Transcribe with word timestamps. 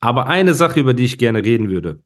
Aber 0.00 0.26
eine 0.26 0.54
Sache, 0.54 0.80
über 0.80 0.94
die 0.94 1.04
ich 1.04 1.18
gerne 1.18 1.44
reden 1.44 1.70
würde, 1.70 2.00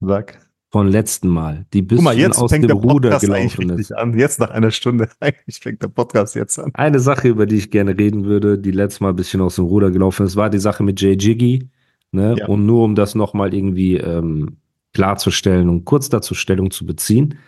Sag. 0.00 0.38
von 0.70 0.88
letzten 0.88 1.28
Mal, 1.28 1.66
die 1.72 1.86
jetzt 2.14 2.38
aus 2.38 2.50
fängt 2.50 2.64
dem 2.64 2.68
der 2.68 2.76
Ruder 2.76 3.18
gelaufen 3.18 3.70
ist. 3.70 3.92
an. 3.92 4.18
Jetzt 4.18 4.40
nach 4.40 4.50
einer 4.50 4.70
Stunde. 4.70 5.08
Eigentlich 5.20 5.58
fängt 5.60 5.82
der 5.82 5.88
Podcast 5.88 6.34
jetzt 6.34 6.58
an. 6.58 6.70
Eine 6.74 7.00
Sache, 7.00 7.28
über 7.28 7.46
die 7.46 7.56
ich 7.56 7.70
gerne 7.70 7.96
reden 7.98 8.24
würde, 8.24 8.58
die 8.58 8.70
letztes 8.70 9.00
Mal 9.00 9.10
ein 9.10 9.16
bisschen 9.16 9.40
aus 9.40 9.56
dem 9.56 9.66
Ruder 9.66 9.90
gelaufen 9.90 10.24
ist, 10.24 10.36
war 10.36 10.50
die 10.50 10.58
Sache 10.58 10.82
mit 10.82 11.00
Jay 11.00 11.14
Jiggy. 11.14 11.68
Ne? 12.12 12.36
Ja. 12.38 12.46
Und 12.46 12.64
nur 12.64 12.84
um 12.84 12.94
das 12.94 13.14
nochmal 13.14 13.52
irgendwie 13.52 13.96
ähm, 13.96 14.56
klarzustellen 14.94 15.68
und 15.68 15.84
kurz 15.84 16.08
dazu 16.08 16.34
Stellung 16.34 16.70
zu 16.70 16.86
beziehen. 16.86 17.38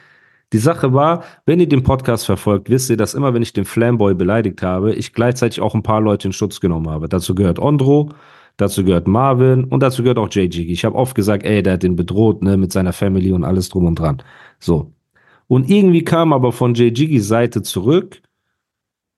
Die 0.53 0.59
Sache 0.59 0.95
war, 0.95 1.25
wenn 1.45 1.61
ihr 1.61 1.69
den 1.69 1.83
Podcast 1.83 2.27
verfolgt, 2.27 2.71
wisst 2.71 2.89
ihr, 2.91 2.97
dass 2.97 3.15
immer, 3.15 3.35
wenn 3.35 3.43
ich 3.43 3.53
den 3.53 3.67
Flamboy 3.67 4.15
beleidigt 4.15 4.63
habe, 4.63 4.95
ich 4.95 5.13
gleichzeitig 5.13 5.61
auch 5.61 5.75
ein 5.75 5.83
paar 5.83 6.01
Leute 6.01 6.29
in 6.29 6.33
Schutz 6.33 6.61
genommen 6.61 6.89
habe. 6.89 7.09
Dazu 7.09 7.35
gehört 7.35 7.59
Ondro, 7.59 8.11
dazu 8.59 8.85
gehört 8.85 9.09
Marvin 9.09 9.65
und 9.65 9.83
dazu 9.83 10.03
gehört 10.03 10.19
auch 10.19 10.29
Jiggy. 10.31 10.71
Ich 10.71 10.85
habe 10.85 10.97
oft 10.97 11.15
gesagt, 11.15 11.45
ey, 11.45 11.63
der 11.63 11.75
hat 11.75 11.83
den 11.83 11.97
bedroht, 11.97 12.43
ne, 12.43 12.59
mit 12.59 12.73
seiner 12.73 12.93
Family 12.93 13.33
und 13.33 13.45
alles 13.45 13.71
drum 13.71 13.87
und 13.87 13.99
dran. 13.99 14.23
So. 14.59 14.93
Und 15.47 15.71
irgendwie 15.71 16.05
kam 16.05 16.35
aber 16.35 16.53
von 16.53 16.75
Jiggys 16.75 17.27
Seite 17.27 17.63
zurück, 17.63 18.21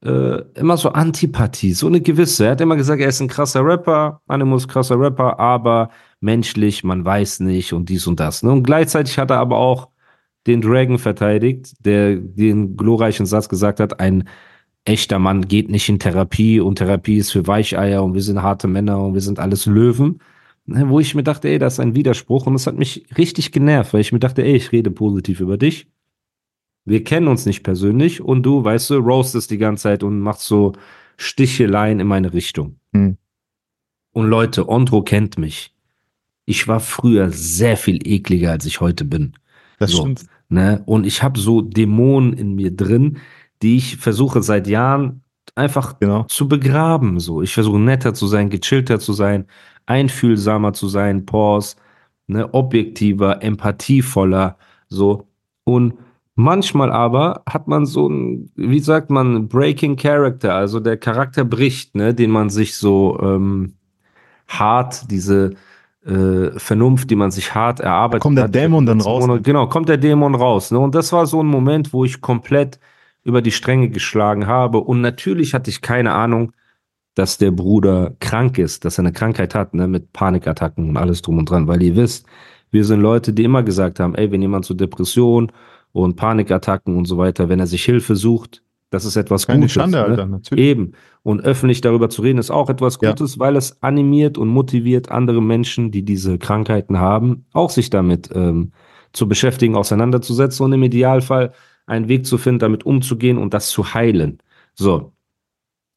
äh, 0.05 0.42
immer 0.55 0.77
so 0.77 0.91
Antipathie, 0.91 1.73
so 1.73 1.89
eine 1.89 2.00
gewisse. 2.00 2.45
Er 2.45 2.53
hat 2.53 2.61
immer 2.61 2.77
gesagt, 2.77 3.03
er 3.03 3.09
ist 3.09 3.20
ein 3.20 3.28
krasser 3.28 3.65
Rapper, 3.65 4.20
Animus 4.28 4.69
krasser 4.69 4.98
Rapper, 5.00 5.41
aber 5.41 5.91
menschlich, 6.20 6.84
man 6.84 7.05
weiß 7.05 7.41
nicht 7.41 7.72
und 7.72 7.89
dies 7.89 8.06
und 8.06 8.20
das. 8.20 8.43
Ne? 8.43 8.53
Und 8.53 8.62
gleichzeitig 8.62 9.19
hat 9.19 9.31
er 9.31 9.39
aber 9.39 9.56
auch 9.56 9.89
den 10.47 10.61
Dragon 10.61 10.98
verteidigt, 10.98 11.75
der 11.84 12.17
den 12.17 12.77
glorreichen 12.77 13.27
Satz 13.27 13.48
gesagt 13.48 13.81
hat, 13.81 14.00
ein 14.00 14.28
echter 14.84 15.19
Mann 15.19 15.48
geht 15.48 15.70
nicht 15.70 15.89
in 15.89 15.98
Therapie 15.98 16.61
und 16.61 16.77
Therapie 16.77 17.19
ist 17.19 17.33
für 17.33 17.47
Weicheier 17.47 18.03
und 18.03 18.14
wir 18.14 18.23
sind 18.23 18.42
harte 18.42 18.69
Männer 18.69 19.03
und 19.03 19.14
wir 19.14 19.20
sind 19.20 19.39
alles 19.39 19.67
Löwen. 19.67 20.20
Ne, 20.67 20.89
Wo 20.89 21.00
ich 21.00 21.14
mir 21.14 21.22
dachte, 21.22 21.48
ey, 21.48 21.59
das 21.59 21.75
ist 21.75 21.81
ein 21.81 21.95
Widerspruch 21.95 22.47
und 22.47 22.53
das 22.55 22.67
hat 22.67 22.77
mich 22.77 23.06
richtig 23.17 23.53
genervt, 23.53 23.92
weil 23.92 24.00
ich 24.00 24.12
mir 24.12 24.19
dachte, 24.19 24.42
ey, 24.42 24.55
ich 24.56 24.72
rede 24.72 24.91
positiv 24.91 25.41
über 25.41 25.56
dich. 25.56 25.89
Wir 26.84 27.05
kennen 27.05 27.28
uns 27.28 27.47
nicht 27.47 27.62
persönlich 27.62 28.20
und 28.20 28.42
du, 28.42 28.64
weißt 28.64 28.91
du, 28.91 28.95
roastest 28.97 29.50
die 29.50 29.59
ganze 29.59 29.84
Zeit 29.84 30.03
und 30.03 30.20
machst 30.20 30.42
so 30.47 30.72
Sticheleien 31.17 32.00
in 32.00 32.06
meine 32.06 32.33
Richtung. 32.33 32.77
Hm. 32.94 33.17
Und 34.12 34.27
Leute, 34.27 34.69
Ondro 34.69 35.03
kennt 35.03 35.39
mich. 35.39 35.75
Ich 36.47 36.67
war 36.67 36.81
früher 36.81 37.31
sehr 37.31 37.77
viel 37.77 38.06
ekliger, 38.06 38.50
als 38.50 38.65
ich 38.65 38.81
heute 38.81 39.05
bin. 39.05 39.34
Das 39.78 39.91
So. 39.91 39.98
stimmt. 40.03 40.25
Ne? 40.48 40.83
Und 40.87 41.06
ich 41.06 41.22
habe 41.22 41.39
so 41.39 41.61
Dämonen 41.61 42.33
in 42.33 42.55
mir 42.55 42.75
drin, 42.75 43.19
die 43.62 43.77
ich 43.77 43.97
versuche 43.98 44.42
seit 44.42 44.66
Jahren 44.66 45.22
einfach 45.55 45.98
Genau. 45.98 46.25
zu 46.25 46.48
begraben. 46.48 47.20
So, 47.20 47.42
ich 47.42 47.53
versuche 47.55 47.78
netter 47.78 48.14
zu 48.14 48.27
sein, 48.27 48.50
gechillter 48.50 48.98
zu 49.00 49.12
sein, 49.12 49.47
einfühlsamer 49.86 50.72
zu 50.72 50.89
sein, 50.89 51.27
Pause, 51.27 51.77
ne, 52.27 52.53
objektiver, 52.55 53.42
empathievoller, 53.42 54.56
so. 54.88 55.27
Und 55.64 55.94
manchmal 56.34 56.91
aber 56.93 57.43
hat 57.49 57.69
man 57.69 57.87
so 57.87 58.09
ein, 58.09 58.50
wie 58.56 58.81
sagt 58.81 59.10
man, 59.10 59.49
Breaking 59.49 59.97
Character, 59.97 60.54
also 60.54 60.81
der 60.81 60.97
Charakter 60.97 61.44
bricht, 61.44 61.94
ne, 61.94 62.15
den 62.15 62.31
man 62.31 62.50
sich 62.50 62.76
so 62.76 63.19
ähm, 63.22 63.75
hart, 64.49 65.10
diese 65.10 65.54
äh, 66.06 66.59
Vernunft, 66.59 67.10
die 67.10 67.16
man 67.16 67.31
sich 67.31 67.54
hart 67.54 67.81
erarbeitet 67.81 68.22
kommt 68.22 68.38
der 68.38 68.44
hat. 68.44 68.54
Dämon 68.54 68.87
dann 68.87 69.00
raus? 69.00 69.28
Genau, 69.43 69.66
kommt 69.69 69.88
der 69.88 69.99
Dämon 69.99 70.34
raus. 70.34 70.70
Ne? 70.70 70.78
Und 70.78 70.94
das 70.94 71.12
war 71.12 71.26
so 71.26 71.43
ein 71.43 71.47
Moment, 71.47 71.93
wo 71.93 72.04
ich 72.04 72.20
komplett 72.20 72.78
über 73.22 73.42
die 73.42 73.53
Stränge 73.53 73.91
geschlagen 73.91 74.47
habe. 74.47 74.78
Und 74.78 75.00
natürlich 75.00 75.54
hatte 75.54 75.70
ich 75.70 75.81
keine 75.81 76.12
Ahnung, 76.12 76.53
dass 77.14 77.38
der 77.38 77.50
Bruder 77.50 78.14
krank 78.20 78.58
ist, 78.58 78.84
dass 78.84 78.98
er 78.98 79.04
eine 79.04 79.12
Krankheit 79.12 79.54
hat, 79.54 79.75
ne, 79.75 79.86
mit 79.88 80.12
Panikattacken 80.12 80.88
und 80.88 80.97
alles 80.97 81.22
drum 81.22 81.38
und 81.38 81.50
dran. 81.50 81.69
Weil 81.69 81.82
ihr 81.82 81.97
wisst, 81.97 82.26
wir 82.70 82.84
sind 82.84 83.00
Leute, 83.00 83.32
die 83.32 83.44
immer 83.44 83.62
gesagt 83.62 84.00
haben, 84.00 84.14
ey, 84.14 84.31
wenn 84.31 84.41
jemand 84.41 84.64
zu 84.64 84.75
Depression 84.75 85.50
und 85.92 86.16
Panikattacken 86.16 86.97
und 86.97 87.06
so 87.06 87.19
weiter, 87.19 87.48
wenn 87.48 87.58
er 87.58 87.66
sich 87.66 87.84
Hilfe 87.84 88.14
sucht, 88.16 88.62
das 88.91 89.04
ist 89.04 89.16
etwas 89.16 89.47
Keine 89.47 89.60
Gutes. 89.60 89.72
Schande, 89.72 89.98
ne? 89.98 90.04
Alter, 90.04 90.26
natürlich. 90.26 90.64
Eben. 90.64 90.92
Und 91.22 91.42
öffentlich 91.42 91.81
darüber 91.81 92.10
zu 92.10 92.22
reden, 92.22 92.38
ist 92.38 92.50
auch 92.50 92.69
etwas 92.70 92.98
Ja. 93.00 93.10
Gutes, 93.10 93.38
weil 93.38 93.56
es 93.56 93.82
animiert 93.82 94.37
und 94.38 94.48
motiviert 94.48 95.10
andere 95.10 95.42
Menschen, 95.42 95.91
die 95.91 96.02
diese 96.04 96.38
Krankheiten 96.38 96.98
haben, 96.98 97.44
auch 97.52 97.70
sich 97.70 97.91
damit 97.91 98.31
ähm, 98.34 98.72
zu 99.12 99.28
beschäftigen, 99.28 99.76
auseinanderzusetzen 99.76 100.64
und 100.64 100.72
im 100.72 100.82
Idealfall 100.82 101.52
einen 101.91 102.09
Weg 102.09 102.27
zu 102.27 102.39
finden, 102.39 102.61
damit 102.61 102.87
umzugehen 102.87 103.39
und 103.39 103.53
das 103.53 103.69
zu 103.69 103.95
heilen. 103.95 104.39
So. 104.75 105.12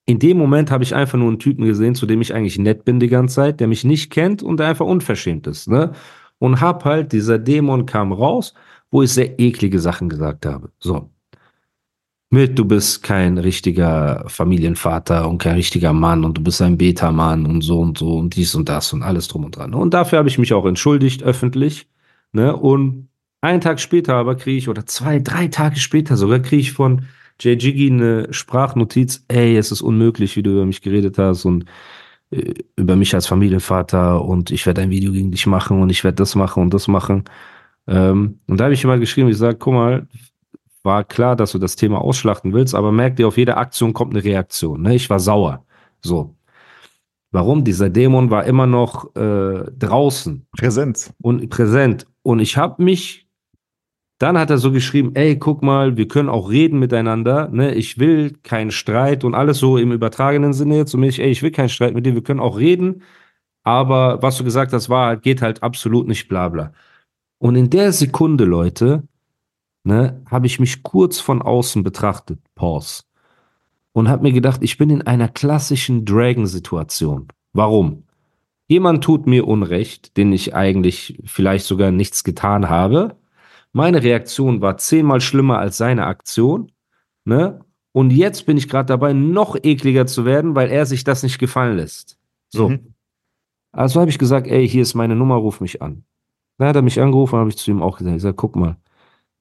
In 0.05 0.19
dem 0.19 0.37
Moment 0.37 0.69
habe 0.71 0.83
ich 0.83 0.93
einfach 0.95 1.17
nur 1.17 1.29
einen 1.29 1.39
Typen 1.39 1.65
gesehen, 1.65 1.95
zu 1.95 2.05
dem 2.05 2.19
ich 2.21 2.33
eigentlich 2.33 2.57
nett 2.59 2.83
bin 2.83 2.99
die 2.99 3.07
ganze 3.07 3.35
Zeit, 3.35 3.59
der 3.61 3.67
mich 3.67 3.85
nicht 3.85 4.11
kennt 4.11 4.43
und 4.43 4.59
der 4.59 4.67
einfach 4.67 4.85
unverschämt 4.85 5.47
ist, 5.47 5.69
ne? 5.69 5.93
Und 6.39 6.59
hab 6.59 6.83
halt, 6.83 7.13
dieser 7.13 7.39
Dämon 7.39 7.85
kam 7.85 8.11
raus, 8.11 8.53
wo 8.91 9.01
ich 9.01 9.11
sehr 9.11 9.39
eklige 9.39 9.79
Sachen 9.79 10.09
gesagt 10.09 10.45
habe. 10.45 10.71
So. 10.79 11.09
Mit, 12.29 12.57
du 12.59 12.65
bist 12.65 13.03
kein 13.03 13.37
richtiger 13.37 14.25
Familienvater 14.27 15.29
und 15.29 15.37
kein 15.37 15.55
richtiger 15.55 15.93
Mann 15.93 16.25
und 16.25 16.37
du 16.37 16.43
bist 16.43 16.61
ein 16.61 16.77
Beta-Mann 16.77 17.45
und 17.45 17.61
so 17.61 17.79
und 17.79 17.97
so 17.97 18.17
und 18.17 18.35
dies 18.35 18.55
und 18.55 18.67
das 18.67 18.91
und 18.91 19.03
alles 19.03 19.27
drum 19.29 19.45
und 19.45 19.55
dran. 19.55 19.73
Und 19.73 19.93
dafür 19.93 20.19
habe 20.19 20.27
ich 20.27 20.39
mich 20.39 20.51
auch 20.53 20.65
entschuldigt, 20.65 21.23
öffentlich. 21.23 21.87
Ne? 22.33 22.55
Und 22.55 23.07
einen 23.43 23.61
Tag 23.61 23.79
später 23.79 24.15
aber 24.15 24.35
kriege 24.35 24.57
ich, 24.57 24.69
oder 24.69 24.85
zwei, 24.85 25.19
drei 25.19 25.47
Tage 25.47 25.77
später 25.77 26.17
sogar, 26.17 26.39
kriege 26.39 26.61
ich 26.61 26.71
von 26.71 27.05
Jay 27.39 27.53
Jiggy 27.55 27.91
eine 27.91 28.27
Sprachnotiz, 28.31 29.25
ey, 29.27 29.57
es 29.57 29.71
ist 29.71 29.81
unmöglich, 29.81 30.35
wie 30.35 30.43
du 30.43 30.51
über 30.51 30.65
mich 30.65 30.81
geredet 30.81 31.17
hast 31.17 31.45
und 31.45 31.65
äh, 32.31 32.53
über 32.75 32.95
mich 32.95 33.13
als 33.15 33.27
Familienvater 33.27 34.23
und 34.23 34.51
ich 34.51 34.65
werde 34.65 34.81
ein 34.81 34.89
Video 34.89 35.11
gegen 35.11 35.31
dich 35.31 35.45
machen 35.45 35.81
und 35.81 35.89
ich 35.89 36.03
werde 36.03 36.15
das 36.15 36.35
machen 36.35 36.63
und 36.63 36.73
das 36.73 36.87
machen. 36.87 37.25
Ähm, 37.87 38.39
und 38.47 38.59
da 38.59 38.65
habe 38.65 38.73
ich 38.73 38.83
immer 38.83 38.97
geschrieben, 38.97 39.29
ich 39.29 39.37
sage, 39.37 39.57
guck 39.57 39.73
mal, 39.73 40.07
war 40.83 41.03
klar, 41.03 41.35
dass 41.35 41.53
du 41.53 41.59
das 41.59 41.75
Thema 41.75 41.99
ausschlachten 42.01 42.53
willst, 42.53 42.75
aber 42.75 42.91
merk 42.91 43.15
dir, 43.15 43.27
auf 43.27 43.37
jede 43.37 43.57
Aktion 43.57 43.93
kommt 43.93 44.13
eine 44.13 44.23
Reaktion. 44.23 44.81
Ne? 44.81 44.95
Ich 44.95 45.09
war 45.09 45.19
sauer. 45.19 45.65
So. 46.01 46.35
Warum? 47.31 47.63
Dieser 47.63 47.89
Dämon 47.89 48.29
war 48.29 48.45
immer 48.45 48.67
noch 48.67 49.15
äh, 49.15 49.63
draußen 49.77 50.45
Präsenz. 50.55 51.13
und 51.21 51.49
präsent. 51.49 52.05
Und 52.21 52.39
ich 52.39 52.57
habe 52.57 52.83
mich, 52.83 53.22
dann 54.23 54.37
hat 54.37 54.49
er 54.49 54.57
so 54.57 54.71
geschrieben, 54.71 55.11
ey, 55.15 55.37
guck 55.37 55.63
mal, 55.63 55.97
wir 55.97 56.07
können 56.07 56.29
auch 56.29 56.49
reden 56.49 56.79
miteinander. 56.79 57.49
Ne? 57.49 57.75
Ich 57.75 57.99
will 57.99 58.31
keinen 58.41 58.71
Streit 58.71 59.25
und 59.25 59.35
alles 59.35 59.59
so 59.59 59.77
im 59.77 59.91
übertragenen 59.91 60.53
Sinne. 60.53 60.79
Und 60.79 60.95
mich, 60.95 61.19
ey, 61.19 61.29
ich 61.29 61.43
will 61.43 61.51
keinen 61.51 61.67
Streit 61.67 61.93
mit 61.93 62.05
dir, 62.05 62.15
wir 62.15 62.23
können 62.23 62.39
auch 62.39 62.57
reden. 62.57 63.03
Aber 63.63 64.21
was 64.21 64.37
du 64.37 64.45
gesagt 64.45 64.71
hast, 64.71 64.89
war, 64.89 65.17
geht 65.17 65.41
halt 65.41 65.61
absolut 65.61 66.07
nicht, 66.07 66.29
bla 66.29 66.47
bla. 66.47 66.71
Und 67.37 67.57
in 67.57 67.69
der 67.69 67.91
Sekunde, 67.91 68.45
Leute, 68.45 69.03
ne, 69.83 70.21
habe 70.31 70.47
ich 70.47 70.57
mich 70.57 70.83
kurz 70.83 71.19
von 71.19 71.41
außen 71.41 71.83
betrachtet, 71.83 72.39
Pause, 72.55 73.03
und 73.91 74.07
habe 74.07 74.23
mir 74.23 74.31
gedacht, 74.31 74.63
ich 74.63 74.77
bin 74.77 74.89
in 74.89 75.01
einer 75.01 75.27
klassischen 75.27 76.05
Dragon-Situation. 76.05 77.27
Warum? 77.51 78.03
Jemand 78.69 79.03
tut 79.03 79.27
mir 79.27 79.45
Unrecht, 79.45 80.15
den 80.15 80.31
ich 80.31 80.55
eigentlich 80.55 81.21
vielleicht 81.25 81.65
sogar 81.65 81.91
nichts 81.91 82.23
getan 82.23 82.69
habe. 82.69 83.17
Meine 83.73 84.03
Reaktion 84.03 84.61
war 84.61 84.77
zehnmal 84.77 85.19
schlimmer 85.19 85.57
als 85.57 85.77
seine 85.77 86.05
Aktion, 86.05 86.71
ne? 87.25 87.59
Und 87.91 88.11
jetzt 88.11 88.45
bin 88.47 88.57
ich 88.57 88.69
gerade 88.69 88.87
dabei, 88.87 89.13
noch 89.13 89.55
ekliger 89.61 90.07
zu 90.07 90.25
werden, 90.25 90.55
weil 90.55 90.71
er 90.71 90.85
sich 90.85 91.03
das 91.03 91.21
nicht 91.21 91.37
gefallen 91.37 91.77
lässt. 91.77 92.17
So. 92.49 92.69
Mhm. 92.69 92.93
Also 93.71 93.99
habe 93.99 94.09
ich 94.09 94.17
gesagt, 94.17 94.47
ey, 94.47 94.67
hier 94.67 94.81
ist 94.81 94.95
meine 94.95 95.15
Nummer, 95.15 95.35
ruf 95.35 95.61
mich 95.61 95.81
an. 95.81 96.03
Dann 96.57 96.69
hat 96.69 96.75
er 96.75 96.81
mich 96.81 96.99
angerufen, 96.99 97.37
habe 97.37 97.49
ich 97.49 97.57
zu 97.57 97.69
ihm 97.69 97.81
auch 97.81 97.97
gesagt, 97.97 98.15
ich 98.15 98.21
sag, 98.21 98.35
guck 98.35 98.55
mal, 98.55 98.77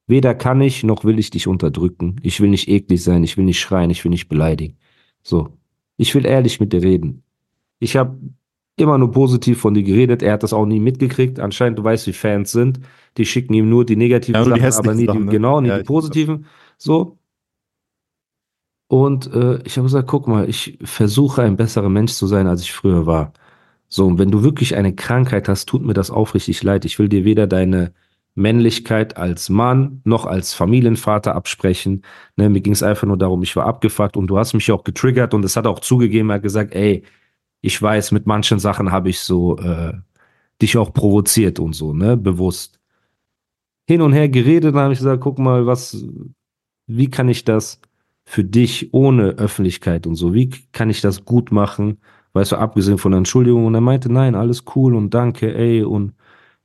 weder 0.07 0.35
kann 0.35 0.61
ich, 0.61 0.85
noch 0.85 1.05
will 1.05 1.19
ich 1.19 1.31
dich 1.31 1.47
unterdrücken. 1.47 2.17
Ich 2.23 2.41
will 2.41 2.51
nicht 2.51 2.69
eklig 2.69 3.03
sein, 3.03 3.25
ich 3.25 3.37
will 3.37 3.45
nicht 3.45 3.61
schreien, 3.61 3.91
ich 3.91 4.05
will 4.05 4.11
nicht 4.11 4.29
beleidigen. 4.29 4.77
So. 5.23 5.57
Ich 5.97 6.15
will 6.15 6.27
ehrlich 6.27 6.61
mit 6.61 6.73
dir 6.73 6.83
reden. 6.83 7.23
Ich 7.79 7.97
habe 7.97 8.19
immer 8.77 8.99
nur 8.99 9.11
positiv 9.13 9.61
von 9.61 9.75
dir 9.75 9.83
geredet. 9.83 10.23
Er 10.23 10.35
hat 10.35 10.43
das 10.43 10.53
auch 10.53 10.67
nie 10.67 10.81
mitgekriegt. 10.81 11.41
Anscheinend, 11.41 11.79
du 11.79 11.85
weißt, 11.85 12.07
wie 12.07 12.13
Fans 12.13 12.53
sind. 12.53 12.81
Die 13.17 13.27
schicken 13.27 13.55
ihm 13.55 13.69
nur 13.69 13.85
die 13.85 13.97
negativen 13.97 14.41
Ja, 14.41 14.47
nur 14.47 14.55
die 14.57 14.61
Sachen, 14.71 14.87
aber 14.87 14.95
nie 14.95 15.07
Sachen, 15.07 15.21
die, 15.21 15.25
ne? 15.27 15.31
genau, 15.31 15.61
nie 15.61 15.69
Ja, 15.69 15.79
die 15.79 15.85
positiven. 15.85 16.47
So. 16.79 17.19
Und 18.89 19.33
äh, 19.33 19.63
ich 19.65 19.77
habe 19.77 19.87
gesagt, 19.87 20.09
guck 20.09 20.29
mal, 20.29 20.49
ich 20.49 20.79
versuche 20.83 21.43
ein 21.43 21.57
besserer 21.57 21.89
Mensch 21.89 22.13
zu 22.13 22.27
sein, 22.27 22.47
als 22.47 22.63
ich 22.63 22.73
früher 22.73 23.07
war. 23.07 23.33
So, 23.89 24.07
und 24.07 24.19
wenn 24.19 24.31
du 24.31 24.43
wirklich 24.43 24.77
eine 24.77 24.95
Krankheit 24.95 25.49
hast, 25.49 25.67
tut 25.69 25.85
mir 25.85 25.95
das 25.95 26.11
aufrichtig 26.11 26.63
leid. 26.63 26.85
Ich 26.85 26.99
will 26.99 27.09
dir 27.09 27.25
weder 27.25 27.47
deine 27.47 27.93
Männlichkeit 28.35 29.17
als 29.19 29.51
Mann 29.51 30.01
noch 30.05 30.25
als 30.27 30.55
Familienvater 30.55 31.35
absprechen. 31.35 32.03
Ne, 32.37 32.49
mir 32.49 32.61
ging 32.63 32.73
es 32.73 32.83
einfach 32.83 33.07
nur 33.07 33.19
darum, 33.19 33.43
ich 33.43 33.55
war 33.57 33.67
abgefuckt 33.67 34.17
und 34.17 34.27
du 34.29 34.39
hast 34.39 34.55
mich 34.55 34.73
auch 34.73 34.85
getriggert 34.85 35.35
und 35.35 35.45
es 35.45 35.57
hat 35.57 35.67
auch 35.67 35.81
zugegeben, 35.81 36.31
er 36.31 36.37
hat 36.37 36.43
gesagt, 36.43 36.75
ey, 36.75 37.05
ich 37.63 37.81
weiß, 37.81 38.13
mit 38.13 38.27
manchen 38.27 38.59
Sachen 38.59 38.93
habe 38.93 39.09
ich 39.09 39.21
so 39.21 39.57
äh, 39.59 39.95
dich 40.61 40.77
auch 40.77 40.93
provoziert 40.93 41.59
und 41.61 41.75
so, 41.75 41.95
ne, 41.95 42.17
bewusst. 42.17 42.81
Hin 43.89 44.03
und 44.03 44.13
her 44.13 44.29
geredet, 44.29 44.75
dann 44.75 44.83
habe 44.83 44.93
ich 44.93 44.99
gesagt, 45.01 45.23
guck 45.23 45.39
mal, 45.39 45.67
was, 45.67 46.05
wie 46.87 47.09
kann 47.11 47.29
ich 47.29 47.45
das 47.45 47.81
für 48.25 48.45
dich 48.45 48.93
ohne 48.93 49.31
Öffentlichkeit 49.39 50.07
und 50.07 50.17
so, 50.17 50.35
wie 50.35 50.51
kann 50.73 50.91
ich 50.91 51.01
das 51.01 51.25
gut 51.25 51.53
machen? 51.53 51.99
Weißt 52.35 52.53
du, 52.53 52.57
abgesehen 52.57 52.99
von 52.99 53.13
der 53.13 53.19
Entschuldigung. 53.19 53.67
Und 53.67 53.75
er 53.75 53.81
meinte, 53.81 54.13
nein, 54.13 54.35
alles 54.35 54.65
cool 54.75 54.95
und 54.95 55.13
danke, 55.15 55.55
ey, 55.55 55.83
und 55.85 56.15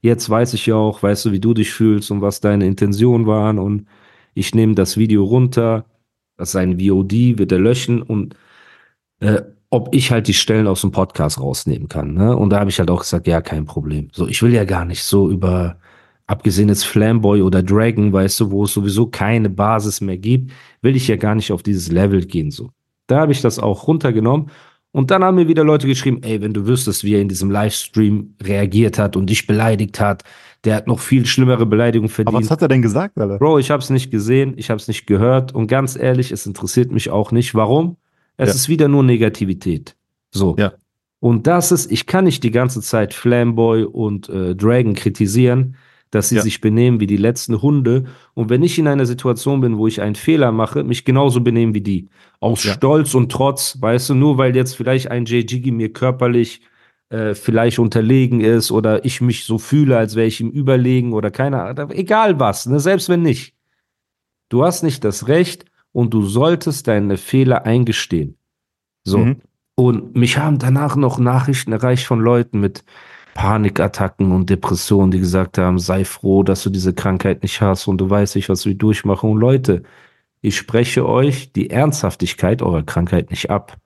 jetzt 0.01 0.29
weiß 0.29 0.53
ich 0.53 0.65
ja 0.67 0.75
auch, 0.75 1.03
weißt 1.03 1.25
du, 1.25 1.31
wie 1.31 1.39
du 1.39 1.53
dich 1.53 1.71
fühlst 1.71 2.11
und 2.11 2.21
was 2.21 2.39
deine 2.39 2.65
Intentionen 2.65 3.27
waren 3.27 3.59
und 3.59 3.87
ich 4.33 4.55
nehme 4.55 4.75
das 4.75 4.97
Video 4.97 5.23
runter, 5.23 5.85
das 6.37 6.49
ist 6.49 6.55
ein 6.55 6.79
VOD, 6.79 7.37
wird 7.39 7.51
er 7.51 7.59
löschen 7.59 8.01
und 8.01 8.35
äh, 9.19 9.41
ob 9.69 9.93
ich 9.93 10.11
halt 10.11 10.27
die 10.27 10.33
Stellen 10.33 10.67
aus 10.67 10.81
dem 10.81 10.91
Podcast 10.91 11.39
rausnehmen 11.39 11.89
kann. 11.89 12.13
Ne? 12.13 12.35
Und 12.35 12.51
da 12.51 12.59
habe 12.59 12.69
ich 12.69 12.79
halt 12.79 12.89
auch 12.89 13.01
gesagt, 13.01 13.27
ja, 13.27 13.41
kein 13.41 13.65
Problem. 13.65 14.09
So, 14.13 14.27
ich 14.27 14.41
will 14.41 14.53
ja 14.53 14.63
gar 14.63 14.85
nicht 14.85 15.03
so 15.03 15.29
über, 15.29 15.77
abgesehen 16.25 16.69
jetzt 16.69 16.85
Flamboy 16.85 17.41
oder 17.41 17.61
Dragon, 17.61 18.13
weißt 18.13 18.39
du, 18.39 18.51
wo 18.51 18.63
es 18.63 18.73
sowieso 18.73 19.07
keine 19.07 19.49
Basis 19.49 19.99
mehr 19.99 20.17
gibt, 20.17 20.51
will 20.81 20.95
ich 20.95 21.07
ja 21.07 21.17
gar 21.17 21.35
nicht 21.35 21.51
auf 21.51 21.63
dieses 21.63 21.91
Level 21.91 22.25
gehen. 22.25 22.49
So, 22.49 22.69
da 23.07 23.19
habe 23.19 23.33
ich 23.33 23.41
das 23.41 23.59
auch 23.59 23.87
runtergenommen 23.87 24.49
und 24.93 25.11
dann 25.11 25.23
haben 25.23 25.35
mir 25.35 25.49
wieder 25.49 25.65
Leute 25.65 25.85
geschrieben, 25.85 26.21
ey, 26.23 26.41
wenn 26.41 26.53
du 26.53 26.65
wüsstest, 26.65 27.03
wie 27.03 27.15
er 27.15 27.21
in 27.21 27.27
diesem 27.27 27.51
Livestream 27.51 28.35
reagiert 28.41 28.97
hat 28.97 29.17
und 29.17 29.29
dich 29.29 29.47
beleidigt 29.47 29.99
hat, 29.99 30.23
der 30.63 30.75
hat 30.75 30.87
noch 30.87 30.99
viel 30.99 31.25
schlimmere 31.25 31.65
Beleidigungen 31.65 32.09
verdient. 32.09 32.35
Aber 32.35 32.43
was 32.43 32.51
hat 32.51 32.61
er 32.61 32.67
denn 32.69 32.81
gesagt, 32.81 33.17
Alter? 33.19 33.37
Bro, 33.37 33.59
ich 33.59 33.69
habe 33.69 33.81
es 33.81 33.89
nicht 33.89 34.11
gesehen, 34.11 34.53
ich 34.55 34.69
habe 34.69 34.79
es 34.79 34.87
nicht 34.87 35.05
gehört 35.05 35.53
und 35.53 35.67
ganz 35.67 35.97
ehrlich, 35.97 36.31
es 36.31 36.45
interessiert 36.45 36.91
mich 36.91 37.09
auch 37.09 37.31
nicht. 37.31 37.53
Warum? 37.53 37.97
Es 38.37 38.49
Ja. 38.49 38.55
ist 38.55 38.69
wieder 38.69 38.87
nur 38.87 39.03
Negativität. 39.03 39.95
So. 40.31 40.55
Ja. 40.57 40.73
Und 41.19 41.47
das 41.47 41.71
ist, 41.71 41.91
ich 41.91 42.05
kann 42.05 42.25
nicht 42.25 42.43
die 42.43 42.51
ganze 42.51 42.81
Zeit 42.81 43.13
Flamboy 43.13 43.83
und 43.83 44.29
äh, 44.29 44.55
Dragon 44.55 44.93
kritisieren, 44.93 45.75
dass 46.11 46.29
sie 46.29 46.35
Ja. 46.35 46.41
sich 46.41 46.61
benehmen 46.61 46.99
wie 46.99 47.07
die 47.07 47.17
letzten 47.17 47.61
Hunde. 47.61 48.05
Und 48.33 48.49
wenn 48.49 48.63
ich 48.63 48.77
in 48.79 48.87
einer 48.87 49.05
Situation 49.05 49.59
bin, 49.61 49.77
wo 49.77 49.87
ich 49.87 49.99
einen 50.01 50.15
Fehler 50.15 50.51
mache, 50.51 50.83
mich 50.83 51.03
genauso 51.03 51.41
benehmen 51.41 51.73
wie 51.73 51.81
die. 51.81 52.07
Aus 52.39 52.63
Ja. 52.63 52.73
Stolz 52.73 53.15
und 53.15 53.31
Trotz, 53.31 53.81
weißt 53.81 54.11
du, 54.11 54.15
nur 54.15 54.37
weil 54.37 54.55
jetzt 54.55 54.75
vielleicht 54.75 55.09
ein 55.11 55.25
Jiggy 55.25 55.71
mir 55.71 55.91
körperlich 55.91 56.61
äh, 57.09 57.33
vielleicht 57.33 57.79
unterlegen 57.79 58.41
ist 58.41 58.69
oder 58.71 59.03
ich 59.05 59.19
mich 59.21 59.45
so 59.45 59.57
fühle, 59.57 59.97
als 59.97 60.15
wäre 60.15 60.27
ich 60.27 60.39
ihm 60.41 60.49
überlegen 60.49 61.13
oder 61.13 61.31
keine 61.31 61.61
Ahnung, 61.63 61.91
egal 61.91 62.37
was, 62.39 62.65
ne? 62.67 62.79
selbst 62.81 63.07
wenn 63.09 63.21
nicht. 63.21 63.53
Du 64.49 64.63
hast 64.63 64.83
nicht 64.83 65.03
das 65.03 65.27
Recht 65.27 65.65
und 65.97 66.13
du 66.13 66.21
solltest 66.21 66.87
deine 66.87 67.17
Fehler 67.17 67.65
eingestehen. 67.65 68.37
So. 69.03 69.17
Mhm. 69.17 69.41
Und 69.73 70.15
mich 70.15 70.37
haben 70.37 70.59
danach 70.59 70.95
noch 70.95 71.17
Nachrichten 71.17 71.71
erreicht 71.71 72.05
von 72.05 72.19
Leuten 72.19 72.59
mit 72.59 72.83
Panikattacken 73.33 74.31
und 74.31 74.47
Depressionen, 74.47 75.09
die 75.09 75.17
gesagt 75.17 75.57
haben, 75.57 75.79
sei 75.79 76.05
froh, 76.05 76.43
dass 76.43 76.61
du 76.61 76.69
diese 76.69 76.93
Krankheit 76.93 77.41
nicht 77.41 77.61
hast 77.61 77.87
und 77.87 77.97
du 77.97 78.07
weißt 78.07 78.35
nicht, 78.35 78.47
was 78.47 78.67
wir 78.67 78.75
durchmachen. 78.75 79.31
Und 79.31 79.39
Leute, 79.39 79.81
ich 80.41 80.55
spreche 80.55 81.03
euch 81.03 81.51
die 81.51 81.71
Ernsthaftigkeit 81.71 82.61
eurer 82.61 82.83
Krankheit 82.83 83.31
nicht 83.31 83.49
ab. 83.49 83.77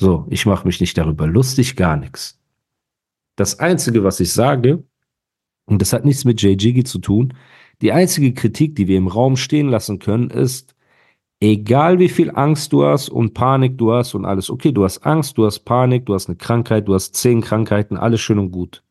So, 0.00 0.26
ich 0.30 0.46
mache 0.46 0.66
mich 0.66 0.80
nicht 0.80 0.98
darüber 0.98 1.28
lustig, 1.28 1.76
gar 1.76 1.96
nichts. 1.96 2.40
Das 3.36 3.60
Einzige, 3.60 4.02
was 4.02 4.18
ich 4.18 4.32
sage, 4.32 4.82
und 5.64 5.80
das 5.80 5.92
hat 5.92 6.04
nichts 6.04 6.24
mit 6.24 6.42
Jay 6.42 6.56
Jiggy 6.58 6.82
zu 6.82 6.98
tun, 6.98 7.34
die 7.82 7.92
einzige 7.92 8.34
Kritik, 8.34 8.74
die 8.74 8.88
wir 8.88 8.98
im 8.98 9.06
Raum 9.06 9.36
stehen 9.36 9.68
lassen 9.68 10.00
können, 10.00 10.30
ist, 10.30 10.74
egal 11.40 11.98
wie 11.98 12.08
viel 12.08 12.30
Angst 12.30 12.72
du 12.72 12.84
hast 12.84 13.08
und 13.08 13.34
Panik 13.34 13.78
du 13.78 13.92
hast 13.92 14.14
und 14.14 14.24
alles, 14.24 14.50
okay, 14.50 14.72
du 14.72 14.84
hast 14.84 15.04
Angst, 15.06 15.38
du 15.38 15.46
hast 15.46 15.60
Panik, 15.60 16.06
du 16.06 16.14
hast 16.14 16.28
eine 16.28 16.36
Krankheit, 16.36 16.88
du 16.88 16.94
hast 16.94 17.14
zehn 17.14 17.40
Krankheiten, 17.40 17.96
alles 17.96 18.20
schön 18.20 18.38
und 18.38 18.50
gut. 18.50 18.82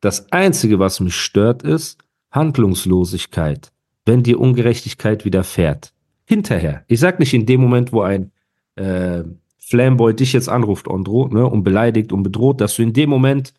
Das 0.00 0.30
Einzige, 0.30 0.78
was 0.78 1.00
mich 1.00 1.16
stört, 1.16 1.62
ist 1.62 1.98
Handlungslosigkeit, 2.30 3.72
wenn 4.04 4.22
dir 4.22 4.38
Ungerechtigkeit 4.38 5.24
widerfährt. 5.24 5.92
Hinterher. 6.24 6.84
Ich 6.86 7.00
sag 7.00 7.18
nicht 7.18 7.34
in 7.34 7.46
dem 7.46 7.60
Moment, 7.60 7.92
wo 7.92 8.02
ein 8.02 8.30
äh, 8.76 9.24
Flamboy 9.58 10.14
dich 10.14 10.34
jetzt 10.34 10.48
anruft, 10.48 10.88
Andro, 10.88 11.26
ne, 11.28 11.46
und 11.46 11.64
beleidigt 11.64 12.12
und 12.12 12.22
bedroht, 12.22 12.60
dass 12.60 12.76
du 12.76 12.82
in 12.82 12.92
dem 12.92 13.10
Moment 13.10 13.54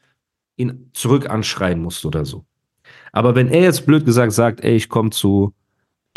ihn 0.56 0.90
zurück 0.94 1.30
anschreien 1.30 1.82
musst 1.82 2.06
oder 2.06 2.26
so. 2.26 2.46
Aber 3.12 3.36
wenn 3.36 3.48
er 3.48 3.64
jetzt 3.64 3.86
blöd 3.86 4.06
gesagt 4.06 4.32
sagt, 4.32 4.62
ey, 4.62 4.76
ich 4.76 4.88
komme 4.88 5.10
zu 5.10 5.54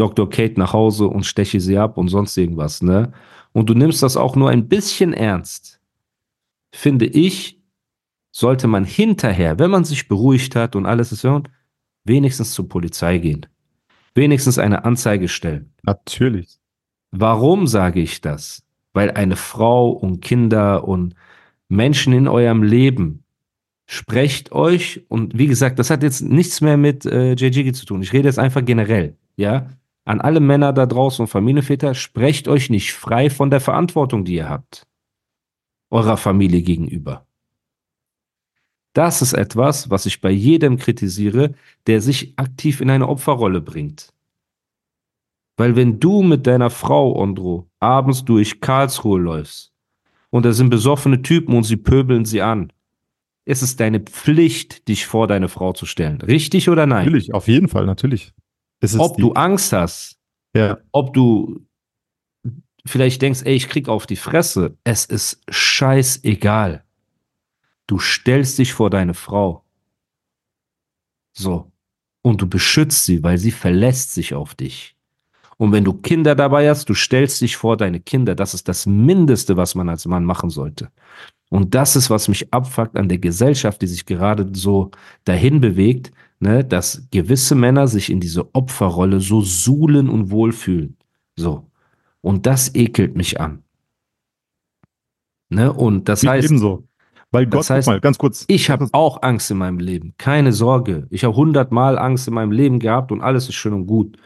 Dr. 0.02 0.28
Kate 0.28 0.58
nach 0.58 0.72
Hause 0.72 1.06
und 1.06 1.24
steche 1.24 1.60
sie 1.60 1.78
ab 1.78 1.96
und 1.96 2.08
sonst 2.08 2.36
irgendwas, 2.36 2.82
ne? 2.82 3.12
Und 3.52 3.68
du 3.68 3.74
nimmst 3.74 4.02
das 4.02 4.16
auch 4.16 4.34
nur 4.34 4.50
ein 4.50 4.66
bisschen 4.68 5.12
ernst, 5.12 5.80
finde 6.74 7.06
ich, 7.06 7.60
sollte 8.32 8.66
man 8.66 8.84
hinterher, 8.84 9.60
wenn 9.60 9.70
man 9.70 9.84
sich 9.84 10.08
beruhigt 10.08 10.56
hat 10.56 10.74
und 10.74 10.86
alles 10.86 11.12
ist, 11.12 11.22
ja, 11.22 11.40
wenigstens 12.04 12.52
zur 12.52 12.68
Polizei 12.68 13.18
gehen. 13.18 13.46
Wenigstens 14.16 14.58
eine 14.58 14.84
Anzeige 14.84 15.28
stellen. 15.28 15.72
Natürlich. 15.84 16.58
Warum 17.12 17.68
sage 17.68 18.00
ich 18.00 18.20
das? 18.20 18.64
Weil 18.92 19.12
eine 19.12 19.36
Frau 19.36 19.90
und 19.90 20.20
Kinder 20.20 20.88
und 20.88 21.14
Menschen 21.68 22.12
in 22.12 22.26
eurem 22.26 22.64
Leben 22.64 23.22
sprecht 23.86 24.52
euch 24.52 25.04
und 25.08 25.38
wie 25.38 25.46
gesagt, 25.46 25.78
das 25.78 25.90
hat 25.90 26.02
jetzt 26.02 26.22
nichts 26.22 26.60
mehr 26.60 26.76
mit 26.76 27.04
äh, 27.04 27.32
JGG 27.34 27.72
zu 27.72 27.84
tun. 27.84 28.02
Ich 28.02 28.12
rede 28.12 28.28
jetzt 28.28 28.38
einfach 28.38 28.64
generell, 28.64 29.16
ja? 29.36 29.68
An 30.04 30.20
alle 30.20 30.40
Männer 30.40 30.72
da 30.72 30.86
draußen 30.86 31.22
und 31.22 31.28
Familienväter, 31.28 31.94
sprecht 31.94 32.48
euch 32.48 32.70
nicht 32.70 32.92
frei 32.92 33.30
von 33.30 33.50
der 33.50 33.60
Verantwortung, 33.60 34.24
die 34.24 34.34
ihr 34.34 34.48
habt. 34.48 34.86
Eurer 35.90 36.16
Familie 36.16 36.62
gegenüber. 36.62 37.26
Das 38.94 39.22
ist 39.22 39.32
etwas, 39.32 39.90
was 39.90 40.06
ich 40.06 40.20
bei 40.20 40.30
jedem 40.30 40.76
kritisiere, 40.76 41.54
der 41.86 42.00
sich 42.00 42.34
aktiv 42.36 42.80
in 42.80 42.90
eine 42.90 43.08
Opferrolle 43.08 43.60
bringt. 43.60 44.12
Weil 45.56 45.76
wenn 45.76 46.00
du 46.00 46.22
mit 46.22 46.46
deiner 46.46 46.70
Frau, 46.70 47.16
Ondro, 47.16 47.68
abends 47.78 48.24
durch 48.24 48.60
Karlsruhe 48.60 49.20
läufst 49.20 49.72
und 50.30 50.44
da 50.44 50.52
sind 50.52 50.70
besoffene 50.70 51.22
Typen 51.22 51.54
und 51.54 51.64
sie 51.64 51.76
pöbeln 51.76 52.24
sie 52.24 52.42
an, 52.42 52.72
ist 53.44 53.62
es 53.62 53.76
deine 53.76 54.00
Pflicht, 54.00 54.88
dich 54.88 55.06
vor 55.06 55.26
deine 55.26 55.48
Frau 55.48 55.72
zu 55.72 55.86
stellen. 55.86 56.20
Richtig 56.20 56.68
oder 56.68 56.86
nein? 56.86 57.04
Natürlich, 57.04 57.34
auf 57.34 57.48
jeden 57.48 57.68
Fall, 57.68 57.86
natürlich. 57.86 58.32
Ob 58.98 59.16
die, 59.16 59.22
du 59.22 59.32
Angst 59.32 59.72
hast, 59.72 60.18
ja, 60.54 60.78
ob 60.90 61.14
du 61.14 61.64
vielleicht 62.84 63.22
denkst, 63.22 63.42
ey, 63.44 63.54
ich 63.54 63.68
krieg 63.68 63.88
auf 63.88 64.06
die 64.06 64.16
Fresse, 64.16 64.76
es 64.84 65.04
ist 65.04 65.40
scheißegal. 65.48 66.84
Du 67.86 67.98
stellst 67.98 68.58
dich 68.58 68.72
vor 68.72 68.90
deine 68.90 69.14
Frau. 69.14 69.64
So. 71.32 71.70
Und 72.22 72.40
du 72.40 72.48
beschützt 72.48 73.04
sie, 73.04 73.22
weil 73.22 73.38
sie 73.38 73.50
verlässt 73.50 74.12
sich 74.12 74.34
auf 74.34 74.54
dich. 74.54 74.96
Und 75.58 75.72
wenn 75.72 75.84
du 75.84 75.92
Kinder 75.92 76.34
dabei 76.34 76.68
hast, 76.68 76.88
du 76.88 76.94
stellst 76.94 77.40
dich 77.40 77.56
vor 77.56 77.76
deine 77.76 78.00
Kinder. 78.00 78.34
Das 78.34 78.54
ist 78.54 78.68
das 78.68 78.86
Mindeste, 78.86 79.56
was 79.56 79.74
man 79.74 79.88
als 79.88 80.06
Mann 80.06 80.24
machen 80.24 80.50
sollte. 80.50 80.90
Und 81.50 81.74
das 81.74 81.96
ist, 81.96 82.10
was 82.10 82.28
mich 82.28 82.52
abfuckt 82.52 82.96
an 82.96 83.08
der 83.08 83.18
Gesellschaft, 83.18 83.82
die 83.82 83.86
sich 83.86 84.06
gerade 84.06 84.48
so 84.54 84.90
dahin 85.24 85.60
bewegt, 85.60 86.10
ne, 86.42 86.64
dass 86.64 87.06
gewisse 87.10 87.54
Männer 87.54 87.86
sich 87.86 88.10
in 88.10 88.20
diese 88.20 88.52
Opferrolle 88.54 89.20
so 89.20 89.40
suhlen 89.40 90.08
und 90.08 90.30
wohlfühlen. 90.30 90.96
So. 91.36 91.70
Und 92.20 92.46
das 92.46 92.74
ekelt 92.74 93.16
mich 93.16 93.40
an. 93.40 93.62
Ne? 95.48 95.72
Und 95.72 96.08
das 96.08 96.22
wie 96.22 96.28
heißt, 96.28 96.48
ebenso. 96.48 96.84
Weil 97.30 97.46
Gott, 97.46 97.60
das 97.60 97.70
heißt, 97.70 97.88
mal, 97.88 98.00
ganz 98.00 98.18
kurz. 98.18 98.44
ich 98.48 98.70
habe 98.70 98.88
auch 98.92 99.22
Angst 99.22 99.50
in 99.50 99.58
meinem 99.58 99.78
Leben. 99.78 100.14
Keine 100.18 100.52
Sorge. 100.52 101.06
Ich 101.10 101.24
habe 101.24 101.34
hundertmal 101.34 101.98
Angst 101.98 102.26
in 102.28 102.34
meinem 102.34 102.52
Leben 102.52 102.78
gehabt 102.80 103.12
und 103.12 103.22
alles 103.22 103.48
ist 103.48 103.54
schön 103.54 103.72
und 103.72 103.86
gut. 103.86 104.18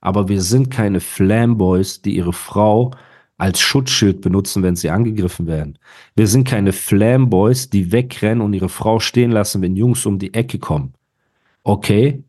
Aber 0.00 0.28
wir 0.28 0.42
sind 0.42 0.70
keine 0.70 1.00
Flamboys, 1.00 2.02
die 2.02 2.16
ihre 2.16 2.32
Frau 2.32 2.90
als 3.38 3.60
Schutzschild 3.60 4.20
benutzen, 4.20 4.62
wenn 4.62 4.76
sie 4.76 4.90
angegriffen 4.90 5.46
werden. 5.46 5.78
Wir 6.16 6.26
sind 6.26 6.46
keine 6.46 6.72
Flamboys, 6.72 7.70
die 7.70 7.92
wegrennen 7.92 8.42
und 8.42 8.52
ihre 8.52 8.68
Frau 8.68 8.98
stehen 8.98 9.30
lassen, 9.30 9.62
wenn 9.62 9.76
Jungs 9.76 10.04
um 10.04 10.18
die 10.18 10.34
Ecke 10.34 10.58
kommen. 10.58 10.94
Okay? 11.62 12.24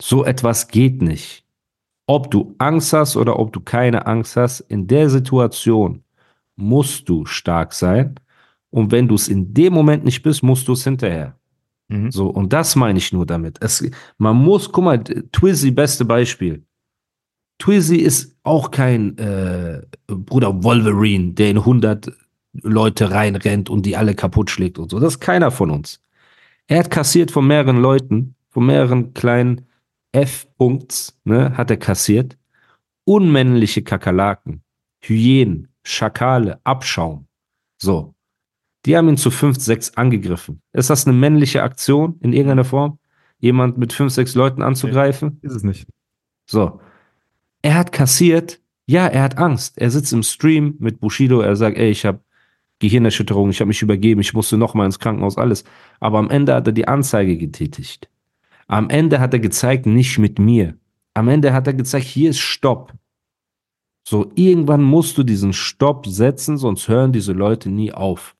So 0.00 0.24
etwas 0.24 0.68
geht 0.68 1.02
nicht. 1.02 1.44
Ob 2.06 2.30
du 2.30 2.54
Angst 2.58 2.92
hast 2.92 3.16
oder 3.16 3.38
ob 3.38 3.52
du 3.52 3.60
keine 3.60 4.06
Angst 4.06 4.36
hast, 4.36 4.60
in 4.60 4.86
der 4.86 5.10
Situation 5.10 6.02
musst 6.56 7.08
du 7.08 7.24
stark 7.24 7.72
sein. 7.72 8.14
Und 8.70 8.92
wenn 8.92 9.08
du 9.08 9.14
es 9.14 9.28
in 9.28 9.52
dem 9.52 9.72
Moment 9.72 10.04
nicht 10.04 10.22
bist, 10.22 10.42
musst 10.42 10.68
du 10.68 10.72
es 10.72 10.84
hinterher. 10.84 11.36
Mhm. 11.88 12.10
So, 12.10 12.28
und 12.28 12.52
das 12.52 12.76
meine 12.76 12.98
ich 12.98 13.12
nur 13.12 13.26
damit. 13.26 13.58
Es, 13.60 13.88
man 14.18 14.36
muss, 14.36 14.70
guck 14.70 14.84
mal, 14.84 14.98
Twizzy, 14.98 15.70
beste 15.70 16.04
Beispiel. 16.04 16.64
Twizzy 17.58 17.96
ist 17.96 18.36
auch 18.42 18.70
kein 18.70 19.18
äh, 19.18 19.82
Bruder 20.06 20.62
Wolverine, 20.62 21.32
der 21.32 21.50
in 21.50 21.58
100 21.58 22.10
Leute 22.52 23.10
reinrennt 23.10 23.70
und 23.70 23.86
die 23.86 23.96
alle 23.96 24.14
kaputt 24.14 24.50
schlägt 24.50 24.78
und 24.78 24.90
so. 24.90 24.98
Das 24.98 25.14
ist 25.14 25.20
keiner 25.20 25.50
von 25.50 25.70
uns. 25.70 26.00
Er 26.66 26.78
hat 26.80 26.90
kassiert 26.90 27.30
von 27.30 27.46
mehreren 27.46 27.80
Leuten, 27.80 28.34
von 28.50 28.66
mehreren 28.66 29.14
kleinen 29.14 29.66
F-Punkts, 30.12 31.18
ne, 31.24 31.56
hat 31.56 31.70
er 31.70 31.76
kassiert. 31.76 32.36
Unmännliche 33.04 33.82
Kakerlaken, 33.82 34.62
Hyänen, 35.00 35.68
Schakale, 35.82 36.60
Abschaum. 36.64 37.26
So. 37.78 38.14
Die 38.86 38.96
haben 38.96 39.08
ihn 39.08 39.16
zu 39.16 39.30
fünf, 39.30 39.58
sechs 39.58 39.96
angegriffen. 39.96 40.62
Ist 40.72 40.90
das 40.90 41.06
eine 41.06 41.16
männliche 41.16 41.62
Aktion 41.62 42.16
in 42.20 42.32
irgendeiner 42.32 42.64
Form? 42.64 42.98
Jemand 43.38 43.78
mit 43.78 43.92
fünf, 43.92 44.12
sechs 44.12 44.34
Leuten 44.34 44.62
anzugreifen? 44.62 45.38
Ist 45.42 45.54
es 45.54 45.62
nicht. 45.62 45.86
So. 46.46 46.80
Er 47.62 47.74
hat 47.74 47.92
kassiert. 47.92 48.60
Ja, 48.86 49.06
er 49.06 49.22
hat 49.22 49.38
Angst. 49.38 49.78
Er 49.78 49.90
sitzt 49.90 50.12
im 50.12 50.22
Stream 50.22 50.76
mit 50.78 51.00
Bushido. 51.00 51.40
Er 51.40 51.56
sagt, 51.56 51.76
ey, 51.76 51.90
ich 51.90 52.04
habe 52.04 52.20
Gehirnerschütterung, 52.80 53.50
ich 53.50 53.60
habe 53.60 53.68
mich 53.68 53.82
übergeben, 53.82 54.22
ich 54.22 54.32
musste 54.32 54.56
nochmal 54.56 54.86
ins 54.86 54.98
Krankenhaus, 54.98 55.36
alles. 55.36 55.64
Aber 56.00 56.18
am 56.18 56.30
Ende 56.30 56.54
hat 56.54 56.66
er 56.66 56.72
die 56.72 56.88
Anzeige 56.88 57.36
getätigt. 57.36 58.08
Am 58.70 58.88
Ende 58.88 59.18
hat 59.18 59.32
er 59.32 59.40
gezeigt, 59.40 59.86
nicht 59.86 60.18
mit 60.18 60.38
mir. 60.38 60.76
Am 61.14 61.26
Ende 61.26 61.52
hat 61.52 61.66
er 61.66 61.74
gezeigt, 61.74 62.06
hier 62.06 62.30
ist 62.30 62.38
Stopp. 62.38 62.92
So, 64.06 64.30
irgendwann 64.36 64.80
musst 64.80 65.18
du 65.18 65.24
diesen 65.24 65.52
Stopp 65.52 66.06
setzen, 66.06 66.56
sonst 66.56 66.86
hören 66.86 67.12
diese 67.12 67.32
Leute 67.32 67.68
nie 67.68 67.90
auf. 67.90 68.36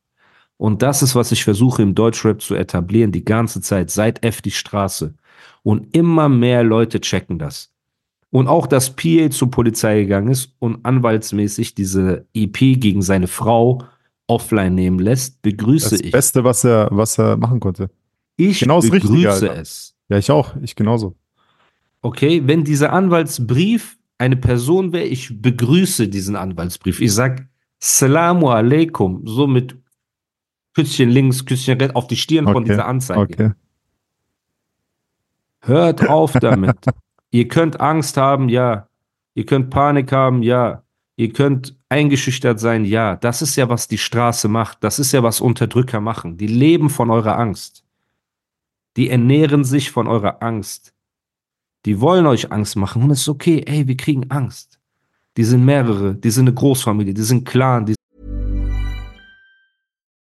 Und 0.57 0.83
das 0.83 1.03
ist, 1.03 1.17
was 1.17 1.33
ich 1.33 1.43
versuche 1.43 1.83
im 1.83 1.97
Deutschrap 1.97 2.41
zu 2.41 2.55
etablieren, 2.55 3.11
die 3.11 3.25
ganze 3.25 3.61
Zeit, 3.61 3.91
seit 3.91 4.25
F 4.25 4.41
die 4.41 4.53
Straße. 4.53 5.15
Und 5.65 5.97
immer 5.97 6.29
mehr 6.29 6.63
Leute 6.63 7.01
checken 7.01 7.41
das. 7.41 7.73
Und 8.31 8.47
auch, 8.47 8.69
dass 8.69 8.95
PA 8.95 9.31
zur 9.31 9.51
Polizei 9.51 10.03
gegangen 10.03 10.29
ist 10.29 10.55
und 10.61 10.85
anwaltsmäßig 10.85 11.75
diese 11.75 12.25
EP 12.35 12.57
gegen 12.79 13.03
seine 13.03 13.27
Frau 13.27 13.83
offline 14.29 14.77
nehmen 14.77 15.01
lässt, 15.01 15.43
begrüße 15.43 15.91
Das 15.91 16.01
ich. 16.01 16.13
Beste, 16.13 16.45
was 16.45 16.63
er, 16.63 16.89
was 16.93 17.19
er 17.19 17.37
machen 17.37 17.59
konnte. 17.59 17.91
Ich 18.37 18.61
Genau 18.61 18.81
das 18.81 18.93
Richtige, 18.93 19.13
begrüße 19.13 19.51
Alter. 19.51 19.61
es. 19.61 19.90
Ja, 20.11 20.19
ich 20.19 20.31
auch. 20.31 20.55
Ich 20.61 20.75
genauso. 20.77 21.15
Okay, 22.03 22.43
wenn 22.45 22.65
dieser 22.65 22.93
Anwaltsbrief 22.93 23.97
eine 24.19 24.37
Person 24.37 24.93
wäre, 24.93 25.07
ich 25.07 25.41
begrüße 25.41 26.09
diesen 26.09 26.37
Anwaltsbrief. 26.37 27.01
Ich 27.01 27.15
sag 27.15 27.47
Salamu 27.79 28.51
alaikum, 28.51 29.23
so 29.25 29.47
mit 29.47 29.79
Küsschen 30.75 31.09
links, 31.09 31.47
Küsschen 31.47 31.79
rechts 31.79 31.95
auf 31.95 32.07
die 32.07 32.17
Stirn 32.17 32.45
von 32.45 32.57
Okay, 32.57 32.69
dieser 32.69 32.87
Anzeige. 32.87 33.21
Okay. 33.21 33.53
Hört 35.63 36.09
auf 36.09 36.33
damit. 36.41 36.77
Ihr 37.31 37.49
könnt 37.49 37.81
Angst 37.81 38.17
haben, 38.17 38.49
ja. 38.49 38.89
Ihr 39.35 39.47
könnt 39.47 39.71
Panik 39.71 40.13
haben, 40.13 40.43
ja. 40.43 40.83
Ihr 41.17 41.33
könnt 41.33 41.77
eingeschüchtert 41.89 42.59
sein, 42.59 42.85
ja. 42.85 43.17
Das 43.17 43.43
ist 43.43 43.57
ja, 43.57 43.69
was 43.69 43.89
die 43.89 43.99
Straße 43.99 44.49
macht. 44.49 44.83
Das 44.83 44.99
ist 44.99 45.13
ja, 45.13 45.23
was 45.23 45.41
Unterdrücker 45.41 46.01
machen. 46.01 46.37
Die 46.37 46.47
leben 46.47 46.91
von 46.91 47.11
eurer 47.11 47.39
Angst. 47.39 47.85
Die 48.97 49.09
ernähren 49.09 49.65
sich 49.65 49.91
von 49.91 50.07
eurer 50.07 50.43
Angst. 50.43 50.93
Die 51.87 52.01
wollen 52.01 52.27
euch 52.27 52.53
Angst 52.53 52.77
machen 52.77 53.03
und 53.03 53.11
es 53.11 53.21
ist 53.21 53.29
okay. 53.29 53.63
Ey, 53.67 53.89
wir 53.89 53.97
kriegen 53.97 54.31
Angst. 54.31 54.79
Die 55.37 55.45
sind 55.45 55.65
mehrere, 55.65 56.15
die 56.15 56.31
sind 56.31 56.49
eine 56.49 56.55
Großfamilie, 56.55 57.15
die 57.15 57.23
sind 57.23 57.45
Clan, 57.47 57.87
die 57.87 57.95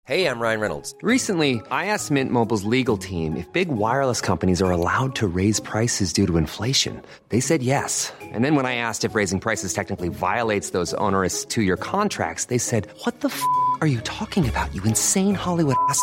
Hey, 0.04 0.26
I'm 0.26 0.40
Ryan 0.40 0.60
Reynolds. 0.60 0.94
Recently, 1.00 1.62
I 1.70 1.86
asked 1.86 2.10
Mint 2.10 2.32
Mobile's 2.32 2.64
legal 2.64 2.96
team 2.96 3.36
if 3.36 3.50
big 3.52 3.68
wireless 3.68 4.20
companies 4.20 4.60
are 4.60 4.72
allowed 4.72 5.14
to 5.14 5.28
raise 5.28 5.60
prices 5.60 6.12
due 6.12 6.26
to 6.26 6.36
inflation. 6.36 7.00
They 7.28 7.38
said 7.38 7.62
yes. 7.62 8.12
And 8.20 8.44
then 8.44 8.56
when 8.56 8.66
I 8.66 8.74
asked 8.74 9.04
if 9.04 9.14
raising 9.14 9.38
prices 9.38 9.72
technically 9.72 10.08
violates 10.08 10.70
those 10.70 10.92
onerous 10.94 11.44
two 11.44 11.62
year 11.62 11.76
contracts, 11.76 12.46
they 12.46 12.58
said, 12.58 12.88
What 13.04 13.20
the 13.20 13.28
f 13.28 13.42
are 13.80 13.86
you 13.86 14.00
talking 14.00 14.48
about, 14.48 14.74
you 14.74 14.82
insane 14.82 15.36
Hollywood 15.36 15.76
ass? 15.88 16.02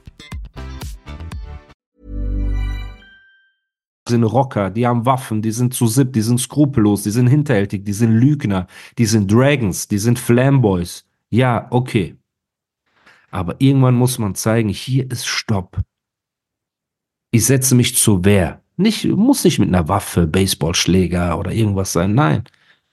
sind 4.11 4.23
Rocker, 4.23 4.69
die 4.69 4.85
haben 4.85 5.05
Waffen, 5.05 5.41
die 5.41 5.51
sind 5.51 5.73
zu 5.73 5.87
sipp, 5.87 6.13
die 6.13 6.21
sind 6.21 6.39
skrupellos, 6.39 7.03
die 7.03 7.09
sind 7.11 7.27
hinterhältig, 7.27 7.83
die 7.83 7.93
sind 7.93 8.11
Lügner, 8.11 8.67
die 8.97 9.05
sind 9.05 9.31
Dragons, 9.31 9.87
die 9.87 9.97
sind 9.97 10.19
Flamboys. 10.19 11.05
Ja, 11.29 11.67
okay. 11.71 12.15
Aber 13.31 13.55
irgendwann 13.59 13.95
muss 13.95 14.19
man 14.19 14.35
zeigen, 14.35 14.69
hier 14.69 15.09
ist 15.09 15.25
Stopp. 15.25 15.79
Ich 17.31 17.45
setze 17.45 17.75
mich 17.75 17.95
zur 17.95 18.23
Wehr. 18.25 18.61
Nicht, 18.77 19.05
muss 19.05 19.43
nicht 19.43 19.59
mit 19.59 19.69
einer 19.69 19.87
Waffe, 19.87 20.27
Baseballschläger 20.27 21.39
oder 21.39 21.51
irgendwas 21.51 21.93
sein. 21.93 22.13
Nein. 22.13 22.43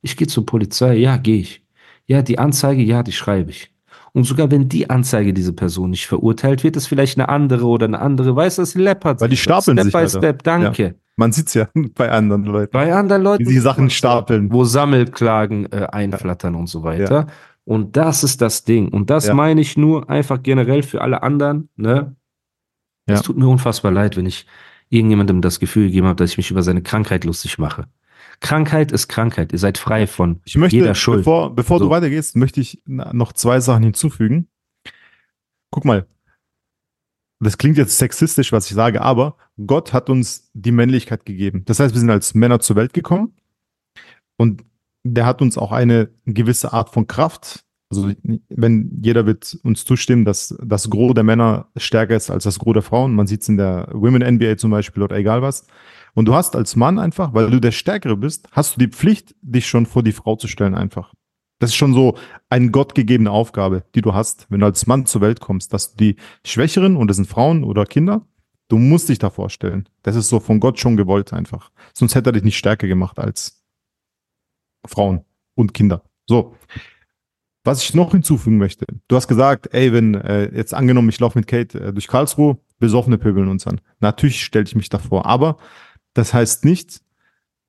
Ich 0.01 0.17
gehe 0.17 0.29
zur 0.29 0.47
Polizei. 0.47 0.97
Ja, 0.97 1.17
gehe 1.17 1.41
ich. 1.41 1.63
Ja, 2.07 2.23
die 2.23 2.39
Anzeige, 2.39 2.83
ja, 2.83 3.03
die 3.03 3.13
schreibe 3.13 3.51
ich. 3.51 3.73
Und 4.13 4.25
sogar 4.25 4.51
wenn 4.51 4.69
die 4.69 4.89
Anzeige 4.89 5.35
diese 5.35 5.53
Person 5.53 5.91
nicht 5.91 6.07
verurteilt, 6.07 6.65
wird 6.65 6.77
es 6.77 6.87
vielleicht 6.87 7.19
eine 7.19 7.29
andere 7.29 7.67
oder 7.67 7.87
eine 7.87 8.01
andere, 8.01 8.35
weißt 8.35 8.59
du, 8.59 8.63
das 8.63 8.75
läppert 8.75 9.21
Weil 9.21 9.29
die 9.29 9.37
stapeln 9.37 9.77
Step 9.77 9.85
sich, 9.85 9.93
by 9.93 9.99
Alter. 9.99 10.19
Step, 10.19 10.43
danke. 10.43 10.95
Man 11.19 11.33
sieht's 11.33 11.53
ja 11.55 11.69
bei 11.95 12.11
anderen 12.11 12.45
Leuten. 12.45 12.73
Bei 12.73 12.95
anderen 12.95 13.23
Leuten, 13.23 13.45
Wie 13.47 13.53
die 13.53 13.59
Sachen 13.59 13.91
stapeln. 13.91 14.53
wo 14.53 14.65
Sammelklagen 14.65 15.71
äh, 15.73 15.87
einflattern 15.91 16.55
und 16.55 16.69
so 16.69 16.83
weiter. 16.85 17.27
Und 17.65 17.97
das 17.97 18.23
ist 18.25 18.41
das 18.41 18.65
Ding. 18.65 18.89
Und 18.89 19.11
das 19.11 19.27
Ja. 19.27 19.35
meine 19.35 19.61
ich 19.61 19.77
nur 19.77 20.09
einfach 20.09 20.43
generell 20.43 20.83
für 20.83 21.03
alle 21.03 21.23
anderen. 21.23 21.69
Ne? 21.77 22.15
Es 23.07 23.19
Ja. 23.19 23.23
tut 23.23 23.37
mir 23.37 23.49
unfassbar 23.49 23.91
leid, 23.93 24.17
wenn 24.17 24.27
ich 24.27 24.47
irgendjemandem 24.91 25.43
das 25.43 25.59
Gefühl 25.61 25.87
gegeben 25.89 26.07
habe, 26.07 26.17
dass 26.17 26.31
ich 26.31 26.37
mich 26.39 26.51
über 26.51 26.63
seine 26.63 26.83
Krankheit 26.83 27.25
lustig 27.25 27.59
mache. 27.59 27.87
Krankheit 28.41 28.93
ist 28.93 29.09
Krankheit. 29.09 29.53
Ihr 29.53 29.59
seid 29.59 29.77
frei 29.77 30.07
von 30.07 30.41
Ich 30.45 30.57
möchte, 30.57 30.77
jeder 30.77 30.95
Schuld. 30.95 31.19
bevor, 31.19 31.55
bevor 31.55 31.79
So. 31.81 31.87
du 31.87 31.91
weitergehst, 31.91 32.37
möchte 32.37 32.61
ich 32.61 32.81
noch 32.87 33.33
zwei 33.33 33.59
Sachen 33.61 33.83
hinzufügen. 33.83 34.49
Guck 35.71 35.85
mal. 35.85 36.07
Das 37.41 37.57
klingt 37.57 37.79
jetzt 37.79 37.99
sexistisch, 37.99 38.53
was 38.53 38.69
ich 38.69 38.75
sage, 38.75 39.01
aber 39.01 39.37
Gott 39.65 39.93
hat 39.93 40.11
uns 40.11 40.51
die 40.55 40.73
Männlichkeit 40.73 41.25
gegeben. 41.25 41.65
Das 41.67 41.79
heißt, 41.79 41.95
wir 41.95 42.01
sind 42.01 42.11
als 42.11 42.35
Männer 42.35 42.61
zur 42.61 42.77
Welt 42.77 42.93
gekommen 42.93 43.35
und 44.37 44.65
der 45.05 45.27
hat 45.27 45.41
uns 45.41 45.57
auch 45.57 45.73
eine 45.73 46.11
gewisse 46.25 46.73
Art 46.73 46.91
von 46.91 47.07
Kraft. 47.07 47.65
Also, 47.91 48.13
wenn 48.51 49.01
jeder 49.03 49.25
wird 49.25 49.59
uns 49.63 49.85
zustimmen, 49.85 50.25
dass 50.25 50.55
das 50.63 50.91
Gros 50.91 51.15
der 51.15 51.25
Männer 51.25 51.69
stärker 51.77 52.17
ist 52.17 52.31
als 52.31 52.45
das 52.45 52.59
Gros 52.59 52.75
der 52.75 52.83
Frauen. 52.83 53.15
Man 53.15 53.27
sieht 53.27 53.43
es 53.43 53.49
in 53.49 53.57
der 53.57 53.89
Women 53.93 54.23
NBA 54.35 54.59
zum 54.59 54.71
Beispiel 54.71 55.03
oder 55.03 55.17
egal 55.17 55.41
was. 55.41 55.67
Und 56.15 56.27
du 56.27 56.35
hast 56.35 56.57
als 56.57 56.77
Mann 56.77 56.99
einfach, 56.99 57.33
weil 57.33 57.51
du 57.51 57.61
der 57.61 57.71
Stärkere 57.71 58.17
bist, 58.17 58.49
hast 58.53 58.77
du 58.77 58.81
die 58.81 58.89
Pflicht, 58.89 59.35
dich 59.41 59.69
schon 59.69 59.87
vor 59.87 60.03
die 60.03 60.13
Frau 60.13 60.37
zu 60.37 60.49
stellen 60.49 60.75
einfach. 60.75 61.15
Das 61.59 61.71
ist 61.71 61.77
schon 61.77 61.95
so 61.95 62.17
eine 62.49 62.71
gottgegebene 62.71 63.31
Aufgabe, 63.31 63.85
die 63.95 64.01
du 64.01 64.15
hast, 64.15 64.47
wenn 64.49 64.61
du 64.61 64.67
als 64.67 64.87
Mann 64.87 65.07
zur 65.07 65.21
Welt 65.21 65.41
kommst, 65.41 65.73
dass 65.73 65.95
du 65.95 65.97
die 65.97 66.17
Schwächeren, 66.45 66.97
und 66.97 67.09
das 67.09 67.17
sind 67.17 67.27
Frauen 67.27 67.65
oder 67.65 67.85
Kinder, 67.85 68.27
du 68.69 68.79
musst 68.79 69.09
dich 69.09 69.19
da 69.19 69.31
vorstellen. 69.31 69.89
Das 70.03 70.15
ist 70.15 70.29
so 70.29 70.41
von 70.41 70.61
Gott 70.61 70.79
schon 70.79 70.97
gewollt 70.97 71.33
einfach. 71.33 71.71
Sonst 71.95 72.15
hätte 72.15 72.31
er 72.31 72.33
dich 72.33 72.45
nicht 72.45 72.59
stärker 72.59 72.87
gemacht 72.87 73.19
als 73.19 73.65
Frauen 74.87 75.25
und 75.55 75.75
Kinder. 75.75 76.03
So. 76.27 76.55
Was 77.65 77.83
ich 77.83 77.93
noch 77.93 78.13
hinzufügen 78.13 78.57
möchte, 78.57 78.87
du 79.09 79.17
hast 79.17 79.29
gesagt, 79.29 79.69
ey, 79.75 79.93
wenn 79.93 80.15
äh, 80.15 80.55
jetzt 80.55 80.73
angenommen, 80.73 81.09
ich 81.09 81.21
laufe 81.21 81.39
mit 81.39 81.47
Kate 81.47 81.79
äh, 81.81 81.93
durch 81.93 82.07
Karlsruhe, 82.07 82.59
besoffene 82.79 83.19
pöbeln 83.19 83.49
uns 83.49 83.67
an. 83.67 83.81
Natürlich 84.01 84.43
stelle 84.43 84.65
ich 84.65 84.77
mich 84.77 84.89
davor, 84.89 85.27
aber 85.27 85.59
das 86.15 86.33
heißt 86.33 86.65
nicht, 86.65 87.03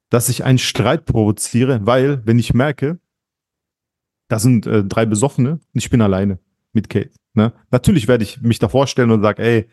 dass 0.10 0.29
ich 0.29 0.43
einen 0.43 0.58
Streit 0.58 1.05
provoziere, 1.05 1.86
weil 1.86 2.25
wenn 2.25 2.39
ich 2.39 2.53
merke, 2.53 3.00
da 4.29 4.39
sind 4.39 4.65
äh, 4.65 4.86
drei 4.86 5.05
Besoffene 5.05 5.51
und 5.51 5.62
ich 5.74 5.89
bin 5.89 6.01
alleine 6.01 6.39
mit 6.71 6.89
Kate. 6.89 7.12
Ne? 7.33 7.51
Natürlich 7.71 8.07
werde 8.07 8.24
ich 8.24 8.41
mich 8.41 8.59
davor 8.59 8.88
stellen 8.88 9.12
und 9.12 9.21
sagen, 9.21 9.41
ey, 9.41 9.67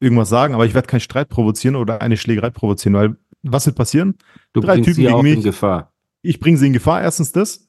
irgendwas 0.00 0.28
sagen, 0.28 0.54
aber 0.54 0.66
ich 0.66 0.74
werde 0.74 0.88
keinen 0.88 1.00
Streit 1.00 1.28
provozieren 1.28 1.76
oder 1.76 2.02
eine 2.02 2.16
Schlägerei 2.16 2.50
provozieren, 2.50 2.94
weil 2.94 3.16
was 3.42 3.66
wird 3.66 3.76
passieren? 3.76 4.16
Du 4.52 4.60
drei 4.60 4.74
bringst 4.74 4.88
Typen 4.88 4.96
sie 4.96 5.06
gegen 5.06 5.22
mich. 5.22 5.36
in 5.36 5.42
Gefahr. 5.42 5.92
Ich 6.20 6.38
bringe 6.38 6.58
sie 6.58 6.66
in 6.66 6.72
Gefahr, 6.72 7.00
erstens 7.02 7.32
das. 7.32 7.68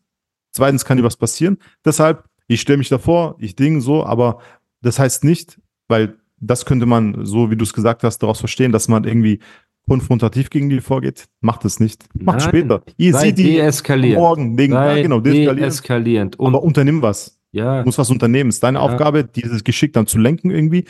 Zweitens 0.51 0.85
kann 0.85 0.97
dir 0.97 1.03
was 1.03 1.17
passieren. 1.17 1.57
Deshalb, 1.85 2.25
ich 2.47 2.61
stelle 2.61 2.77
mich 2.77 2.89
davor, 2.89 3.35
ich 3.39 3.55
ding 3.55 3.81
so, 3.81 4.05
aber 4.05 4.39
das 4.81 4.99
heißt 4.99 5.23
nicht, 5.23 5.59
weil 5.87 6.17
das 6.37 6.65
könnte 6.65 6.85
man, 6.85 7.25
so 7.25 7.49
wie 7.49 7.55
du 7.55 7.63
es 7.63 7.73
gesagt 7.73 8.03
hast, 8.03 8.19
daraus 8.19 8.39
verstehen, 8.39 8.71
dass 8.71 8.87
man 8.87 9.05
irgendwie 9.05 9.39
konfrontativ 9.87 10.49
gegen 10.49 10.69
die 10.69 10.79
vorgeht. 10.81 11.25
Macht 11.41 11.65
es 11.65 11.79
nicht. 11.79 12.05
Macht 12.13 12.39
Nein. 12.39 12.47
später. 12.49 12.83
Ihr 12.97 13.15
seht 13.15 13.37
die 13.37 13.55
deeskalierend. 13.55 14.19
morgen 14.19 14.57
wegen, 14.57 14.73
ja, 14.73 15.01
genau, 15.01 15.19
deeskalieren. 15.19 15.57
deeskalierend. 15.57 16.39
Und 16.39 16.47
Aber 16.55 16.63
unternimm 16.63 17.01
was. 17.01 17.37
ja, 17.51 17.79
Du 17.79 17.85
musst 17.85 17.97
was 17.97 18.09
unternehmen. 18.09 18.49
Es 18.49 18.55
ist 18.55 18.63
deine 18.63 18.77
Ja. 18.79 18.83
Aufgabe, 18.83 19.23
dieses 19.25 19.63
Geschick 19.63 19.93
dann 19.93 20.07
zu 20.07 20.17
lenken 20.19 20.51
irgendwie, 20.51 20.85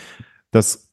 dass 0.51 0.89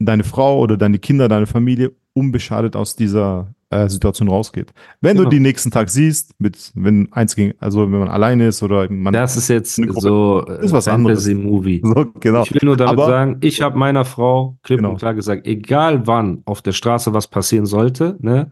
deine 0.00 0.24
Frau 0.24 0.58
oder 0.58 0.76
deine 0.76 0.98
Kinder, 0.98 1.28
deine 1.28 1.46
Familie 1.46 1.92
unbeschadet 2.12 2.74
aus 2.76 2.96
dieser 2.96 3.53
äh, 3.70 3.88
Situation 3.88 4.28
rausgeht. 4.28 4.72
Wenn 5.00 5.16
Genau. 5.16 5.28
du 5.28 5.36
die 5.36 5.40
nächsten 5.40 5.70
Tag 5.70 5.90
siehst, 5.90 6.32
mit, 6.38 6.70
wenn 6.74 7.12
eins 7.12 7.34
gegen, 7.36 7.54
also 7.60 7.82
wenn 7.82 7.98
man 8.00 8.08
alleine 8.08 8.48
ist 8.48 8.62
oder 8.62 8.90
man, 8.90 9.12
das 9.12 9.36
ist 9.36 9.48
jetzt 9.48 9.76
Gruppe. 9.80 10.00
so 10.00 10.40
ist 10.60 10.72
was 10.72 10.88
anderes. 10.88 11.28
Movie. 11.28 11.80
so, 11.82 12.06
genau. 12.20 12.42
Ich 12.44 12.52
will 12.54 12.60
nur 12.64 12.76
damit 12.76 12.92
Aber- 12.98 13.06
sagen, 13.06 13.36
ich 13.40 13.60
habe 13.62 13.78
meiner 13.78 14.04
Frau 14.04 14.56
klipp 14.62 14.78
Genau. 14.78 14.90
und 14.90 14.98
klar 14.98 15.14
gesagt, 15.14 15.46
egal 15.46 16.06
wann 16.06 16.42
auf 16.44 16.62
der 16.62 16.72
Straße 16.72 17.12
was 17.14 17.28
passieren 17.28 17.66
sollte, 17.66 18.16
ne, 18.20 18.50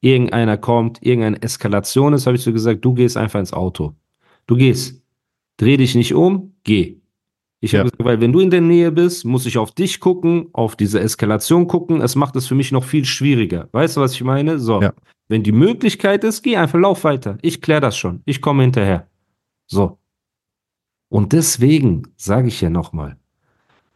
irgendeiner 0.00 0.56
kommt, 0.58 0.98
irgendeine 1.02 1.40
Eskalation 1.42 2.12
ist, 2.12 2.26
habe 2.26 2.36
ich 2.36 2.42
so 2.42 2.52
gesagt, 2.52 2.84
du 2.84 2.94
gehst 2.94 3.16
einfach 3.16 3.40
ins 3.40 3.52
Auto. 3.52 3.94
Du 4.46 4.56
gehst. 4.56 5.00
Dreh 5.56 5.76
dich 5.76 5.94
nicht 5.94 6.12
um, 6.14 6.54
geh. 6.64 6.96
Ich 7.64 7.72
Ja. 7.72 7.78
habe 7.80 7.90
gesagt, 7.90 8.04
weil 8.04 8.20
wenn 8.20 8.32
du 8.32 8.40
in 8.40 8.50
der 8.50 8.60
Nähe 8.60 8.92
bist, 8.92 9.24
muss 9.24 9.46
ich 9.46 9.56
auf 9.56 9.72
dich 9.72 9.98
gucken, 9.98 10.48
auf 10.52 10.76
diese 10.76 11.00
Eskalation 11.00 11.66
gucken. 11.66 12.02
Es 12.02 12.14
macht 12.14 12.36
es 12.36 12.46
für 12.46 12.54
mich 12.54 12.72
noch 12.72 12.84
viel 12.84 13.06
schwieriger. 13.06 13.68
Weißt 13.72 13.96
du, 13.96 14.02
was 14.02 14.12
ich 14.12 14.22
meine? 14.22 14.58
So. 14.58 14.82
Ja. 14.82 14.92
Wenn 15.28 15.42
die 15.42 15.52
Möglichkeit 15.52 16.24
ist, 16.24 16.42
geh 16.42 16.56
einfach, 16.58 16.78
lauf 16.78 17.04
weiter. 17.04 17.38
Ich 17.40 17.62
kläre 17.62 17.80
das 17.80 17.96
schon. 17.96 18.20
Ich 18.26 18.42
komme 18.42 18.62
hinterher. 18.64 19.06
So. 19.66 19.96
Und 21.08 21.32
deswegen 21.32 22.02
sage 22.16 22.48
ich 22.48 22.60
ja 22.60 22.68
nochmal, 22.68 23.16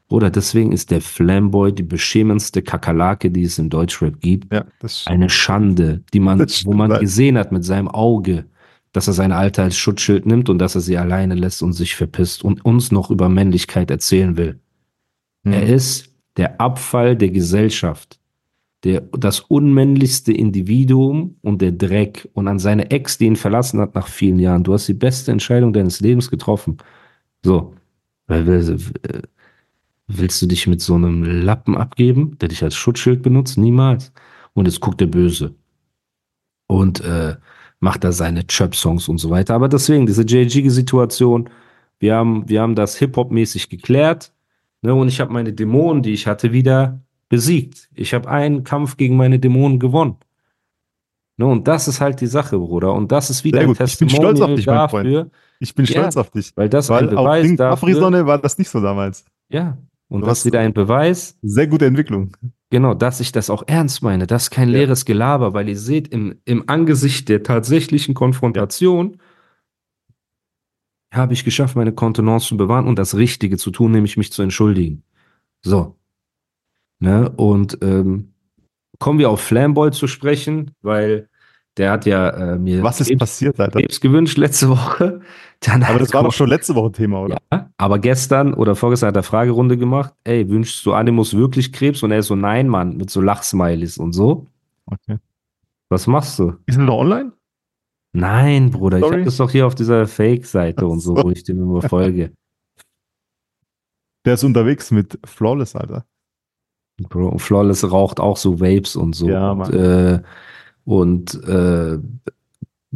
oder 0.09 0.31
deswegen 0.31 0.73
ist 0.73 0.91
der 0.91 1.03
Flamboy 1.03 1.71
die 1.75 1.83
beschämendste 1.83 2.63
Kakerlake, 2.63 3.31
die 3.31 3.43
es 3.43 3.59
im 3.59 3.69
Deutschrap 3.69 4.19
gibt. 4.21 4.51
Ja, 4.51 4.65
Eine 5.05 5.29
Schande, 5.29 6.03
die 6.15 6.21
man, 6.21 6.39
wo 6.65 6.73
man 6.73 6.99
gesehen 7.01 7.37
hat 7.37 7.53
mit 7.53 7.65
seinem 7.65 7.89
Auge, 7.89 8.47
dass 8.93 9.07
er 9.07 9.13
seine 9.13 9.37
Alte 9.37 9.63
als 9.63 9.77
Schutzschild 9.77 10.27
nimmt 10.27 10.49
und 10.49 10.59
dass 10.59 10.75
er 10.75 10.81
sie 10.81 10.97
alleine 10.97 11.35
lässt 11.35 11.63
und 11.63 11.73
sich 11.73 11.95
verpisst 11.95 12.45
und 12.45 12.65
uns 12.65 12.91
noch 12.91 13.11
über 13.11 13.29
Männlichkeit 13.29 13.91
erzählen 13.91 14.37
will. 14.37 14.61
Mhm. 15.43 15.53
Er 15.53 15.67
ist 15.67 16.15
der 16.37 16.61
Abfall 16.61 17.17
der 17.17 17.31
Gesellschaft. 17.31 18.19
Der, 18.85 19.01
das 19.01 19.41
unmännlichste 19.41 20.33
Individuum 20.33 21.35
und 21.43 21.61
der 21.61 21.73
Dreck 21.73 22.29
und 22.33 22.47
an 22.47 22.61
seine 22.61 22.93
Ex, 22.93 23.19
die 23.19 23.27
ihn 23.27 23.35
verlassen 23.35 23.81
hat 23.81 23.97
nach 23.97 24.07
vielen 24.07 24.39
Jahren. 24.39 24.63
Du 24.63 24.73
hast 24.73 24.87
die 24.87 24.95
beste 24.95 25.33
Entscheidung 25.33 25.73
deines 25.73 26.01
Lebens 26.01 26.31
getroffen. 26.31 26.79
So. 27.45 27.75
Äh, 28.29 28.77
Willst 30.11 30.41
du 30.41 30.47
dich 30.47 30.67
mit 30.67 30.81
so 30.81 30.95
einem 30.95 31.23
Lappen 31.23 31.77
abgeben, 31.77 32.39
der 32.39 32.49
dich 32.49 32.63
als 32.63 32.75
Schutzschild 32.75 33.23
benutzt? 33.23 33.59
Niemals. 33.59 34.11
Und 34.55 34.67
jetzt 34.67 34.81
guckt 34.81 35.01
der 35.03 35.07
Böse. 35.07 35.55
Und 36.67 37.01
äh, 37.01 37.37
macht 37.81 38.05
da 38.05 38.13
seine 38.13 38.47
Chöp-Songs 38.47 39.09
und 39.09 39.19
so 39.19 39.31
weiter. 39.31 39.55
Aber 39.55 39.69
deswegen, 39.69 40.07
diese 40.07 40.23
JG-Situation, 40.23 41.49
wir 42.01 42.15
haben, 42.17 42.49
wir 42.49 42.61
haben 42.63 42.75
das 42.75 42.97
Hip-Hop-mäßig 42.97 43.69
geklärt. 43.69 44.33
Ne, 44.83 44.95
und 44.95 45.09
ich 45.09 45.21
habe 45.21 45.33
meine 45.33 45.53
Dämonen, 45.53 46.03
die 46.03 46.13
ich 46.13 46.27
hatte, 46.27 46.53
wieder 46.53 47.01
besiegt. 47.29 47.89
Ich 47.95 48.15
habe 48.15 48.29
einen 48.31 48.63
Kampf 48.65 48.97
gegen 48.97 49.17
meine 49.17 49.39
Dämonen 49.39 49.79
gewonnen. 49.81 50.17
Ne, 51.37 51.47
und 51.47 51.67
das 51.69 51.89
ist 51.89 52.01
halt 52.01 52.21
die 52.21 52.27
Sache, 52.27 52.59
Bruder. 52.59 52.93
Und 52.95 53.11
das 53.13 53.31
ist 53.31 53.45
wieder 53.45 53.61
ein 53.61 53.67
gut. 53.67 53.81
Ich 53.81 53.99
bin 53.99 54.09
stolz 54.09 54.41
auf 54.41 54.55
Testimonial 54.55 54.57
dich, 54.57 54.67
mein 54.67 54.89
Freund. 54.89 55.07
dafür, 55.07 55.31
Ich 55.61 55.75
bin 55.75 55.85
Ja, 55.87 55.91
stolz 55.93 56.17
auf 56.17 56.31
dich. 56.31 56.53
weil 56.57 56.69
das 56.69 56.89
Weil 56.89 57.05
ein 57.09 57.11
Beweis 57.11 57.45
wegen 57.45 57.57
dafür, 57.57 58.27
war 58.27 58.39
das 58.39 58.59
nicht 58.59 58.71
so 58.71 58.81
damals. 58.81 59.25
ja, 59.49 59.77
und 60.09 60.23
Du 60.23 60.27
das 60.27 60.39
ist 60.41 60.47
wieder 60.47 60.61
ein 60.61 60.73
Beweis, 60.73 61.37
Sehr 61.43 61.67
gute 61.67 61.87
Entwicklung. 61.87 62.37
Genau, 62.71 62.93
dass 62.95 63.21
ich 63.21 63.33
das 63.33 63.49
auch 63.49 63.63
ernst 63.67 64.03
meine. 64.03 64.27
Das 64.27 64.45
ist 64.45 64.51
kein 64.51 64.69
Ja. 64.69 64.79
leeres 64.79 65.05
Gelaber, 65.05 65.55
weil 65.55 65.69
ihr 65.69 65.79
seht, 65.79 66.09
im, 66.09 66.41
im 66.45 66.69
Angesicht 66.69 67.29
der 67.29 67.43
tatsächlichen 67.43 68.15
Konfrontation 68.15 69.17
habe 71.13 71.33
ich 71.33 71.45
geschafft, 71.45 71.77
meine 71.77 71.93
Kontenance 71.93 72.49
zu 72.49 72.57
bewahren 72.59 72.87
und 72.87 72.99
das 72.99 73.17
Richtige 73.17 73.57
zu 73.57 73.71
tun, 73.71 73.93
nämlich 73.93 74.19
mich 74.19 74.31
zu 74.33 74.43
entschuldigen. 74.43 75.03
So. 75.63 75.97
Ne? 77.01 77.31
Und 77.31 77.79
ähm, 77.81 78.35
kommen 78.99 79.19
wir 79.19 79.31
auf 79.31 79.41
Flamboy 79.41 79.91
zu 79.93 80.07
sprechen, 80.07 80.73
weil 80.83 81.28
der 81.79 81.93
hat 81.93 82.07
ja 82.07 82.29
äh, 82.31 82.59
mir 82.59 82.83
Was 82.83 83.01
ist 83.01 83.09
Krebs, 83.09 83.21
passiert, 83.21 83.61
Alter? 83.61 83.81
Krebs 83.81 84.01
gewünscht 84.01 84.37
letzte 84.37 84.69
Woche. 84.69 85.21
Dann 85.61 85.83
Aber 85.83 85.99
das 85.99 86.13
war 86.13 86.23
doch 86.23 86.33
schon 86.33 86.49
letzte 86.49 86.75
Woche 86.75 86.93
Thema, 86.93 87.23
oder? 87.23 87.39
ja, 87.53 87.71
aber 87.79 87.99
gestern 87.99 88.55
oder 88.55 88.77
vorgestern 88.77 89.09
hat 89.09 89.17
er 89.17 89.23
Fragerunde 89.25 89.77
gemacht, 89.77 90.15
ey, 90.25 90.49
wünschst 90.49 90.85
du 90.87 90.93
Animus 90.93 91.35
wirklich 91.35 91.73
Krebs? 91.73 92.03
Und 92.03 92.13
er 92.13 92.19
ist 92.19 92.27
so, 92.27 92.37
nein, 92.37 92.69
Mann, 92.69 92.97
mit 92.97 93.11
so 93.11 93.21
Lachsmileys 93.21 93.99
und 93.99 94.13
so. 94.13 94.47
Okay. 94.87 95.19
Was 95.89 96.07
machst 96.07 96.39
du? 96.39 96.55
Ist 96.67 96.77
er 96.79 96.85
noch 96.85 96.99
online? 96.99 97.33
Nein, 98.13 98.71
Bruder, 98.71 98.99
ich 98.99 99.05
Sorry. 99.05 99.15
habe 99.17 99.25
das 99.25 99.37
doch 99.37 99.51
hier 99.51 99.67
auf 99.67 99.75
dieser 99.75 100.07
Fake-Seite 100.07 100.87
und 100.87 101.01
so, 101.01 101.17
wo 101.17 101.31
ich 101.31 101.45
dem 101.45 101.59
immer 101.63 101.83
folge. 101.83 102.33
Der 104.25 104.35
ist 104.35 104.45
unterwegs 104.45 104.91
mit 104.91 105.19
Flawless, 105.25 105.75
Alter. 105.75 106.05
Bro, 107.09 107.29
und 107.29 107.39
Flawless 107.39 107.91
raucht 107.91 108.21
auch 108.21 108.37
so 108.37 108.61
Vapes 108.61 108.97
und 108.97 109.15
so. 109.15 109.29
Ja, 109.29 109.53
und 109.53 109.59
Mann. 109.59 109.73
äh, 109.73 110.23
und 110.89 111.35
äh, 111.45 111.99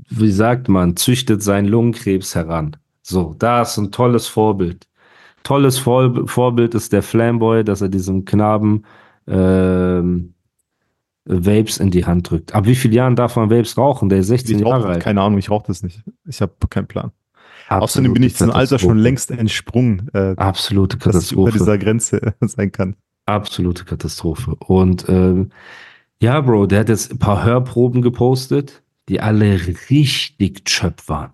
wie 0.08 0.30
sagt 0.32 0.68
man, 0.70 0.96
züchtet 0.96 1.42
seinen 1.42 1.66
Lungenkrebs 1.68 2.34
heran. 2.34 2.76
So, 3.02 3.34
da 3.38 3.60
ist 3.62 3.76
ein 3.76 3.92
tolles 3.92 4.26
Vorbild. 4.26 4.86
Tolles 5.42 5.76
Vor 5.78 6.26
Vorbild 6.26 6.74
ist 6.74 6.92
der 6.94 7.02
Flamboy, 7.02 7.64
dass 7.64 7.82
er 7.82 7.90
diesem 7.90 8.24
Knaben 8.24 8.84
ähm, 9.26 10.32
Vapes 11.26 11.76
in 11.78 11.90
die 11.90 12.06
Hand 12.06 12.30
drückt. 12.30 12.54
Ab 12.54 12.64
wie 12.66 12.74
vielen 12.74 12.94
Jahren 12.94 13.14
darf 13.16 13.36
man 13.36 13.50
Vapes 13.50 13.76
rauchen? 13.76 14.08
Der 14.08 14.20
ist 14.20 14.28
16 14.28 14.58
Ich 14.60 14.64
Jahre 14.64 14.84
rauch, 14.84 14.88
alt. 14.88 15.02
keine 15.02 15.20
Ahnung, 15.20 15.38
ich 15.38 15.50
rauche 15.50 15.66
das 15.66 15.82
nicht. 15.82 16.00
Ich 16.26 16.40
habe 16.40 16.54
keinen 16.70 16.86
Plan. 16.86 17.10
Absolute 17.68 17.84
Außerdem 17.84 18.12
bin 18.14 18.22
ich 18.22 18.32
diesem 18.32 18.50
Alter 18.50 18.78
schon 18.78 18.96
Katastrophe. 18.96 19.02
längst 19.02 19.30
entsprungen, 19.32 20.08
äh, 20.14 20.34
Absolute 20.36 20.96
dass 20.96 21.20
ich 21.24 21.36
unter 21.36 21.52
Katastrophe. 21.52 21.58
dieser 21.58 21.78
Grenze 21.78 22.34
sein 22.40 22.72
kann. 22.72 22.96
Absolute 23.26 23.84
Katastrophe. 23.84 24.56
Und 24.66 25.04
ähm, 25.08 25.50
ja, 26.22 26.40
Bro, 26.40 26.66
der 26.66 26.80
hat 26.80 26.88
jetzt 26.88 27.10
ein 27.10 27.18
paar 27.18 27.44
Hörproben 27.44 28.00
gepostet, 28.00 28.82
die 29.08 29.20
alle 29.20 29.58
richtig 29.90 30.64
chöp 30.64 31.08
waren. 31.08 31.32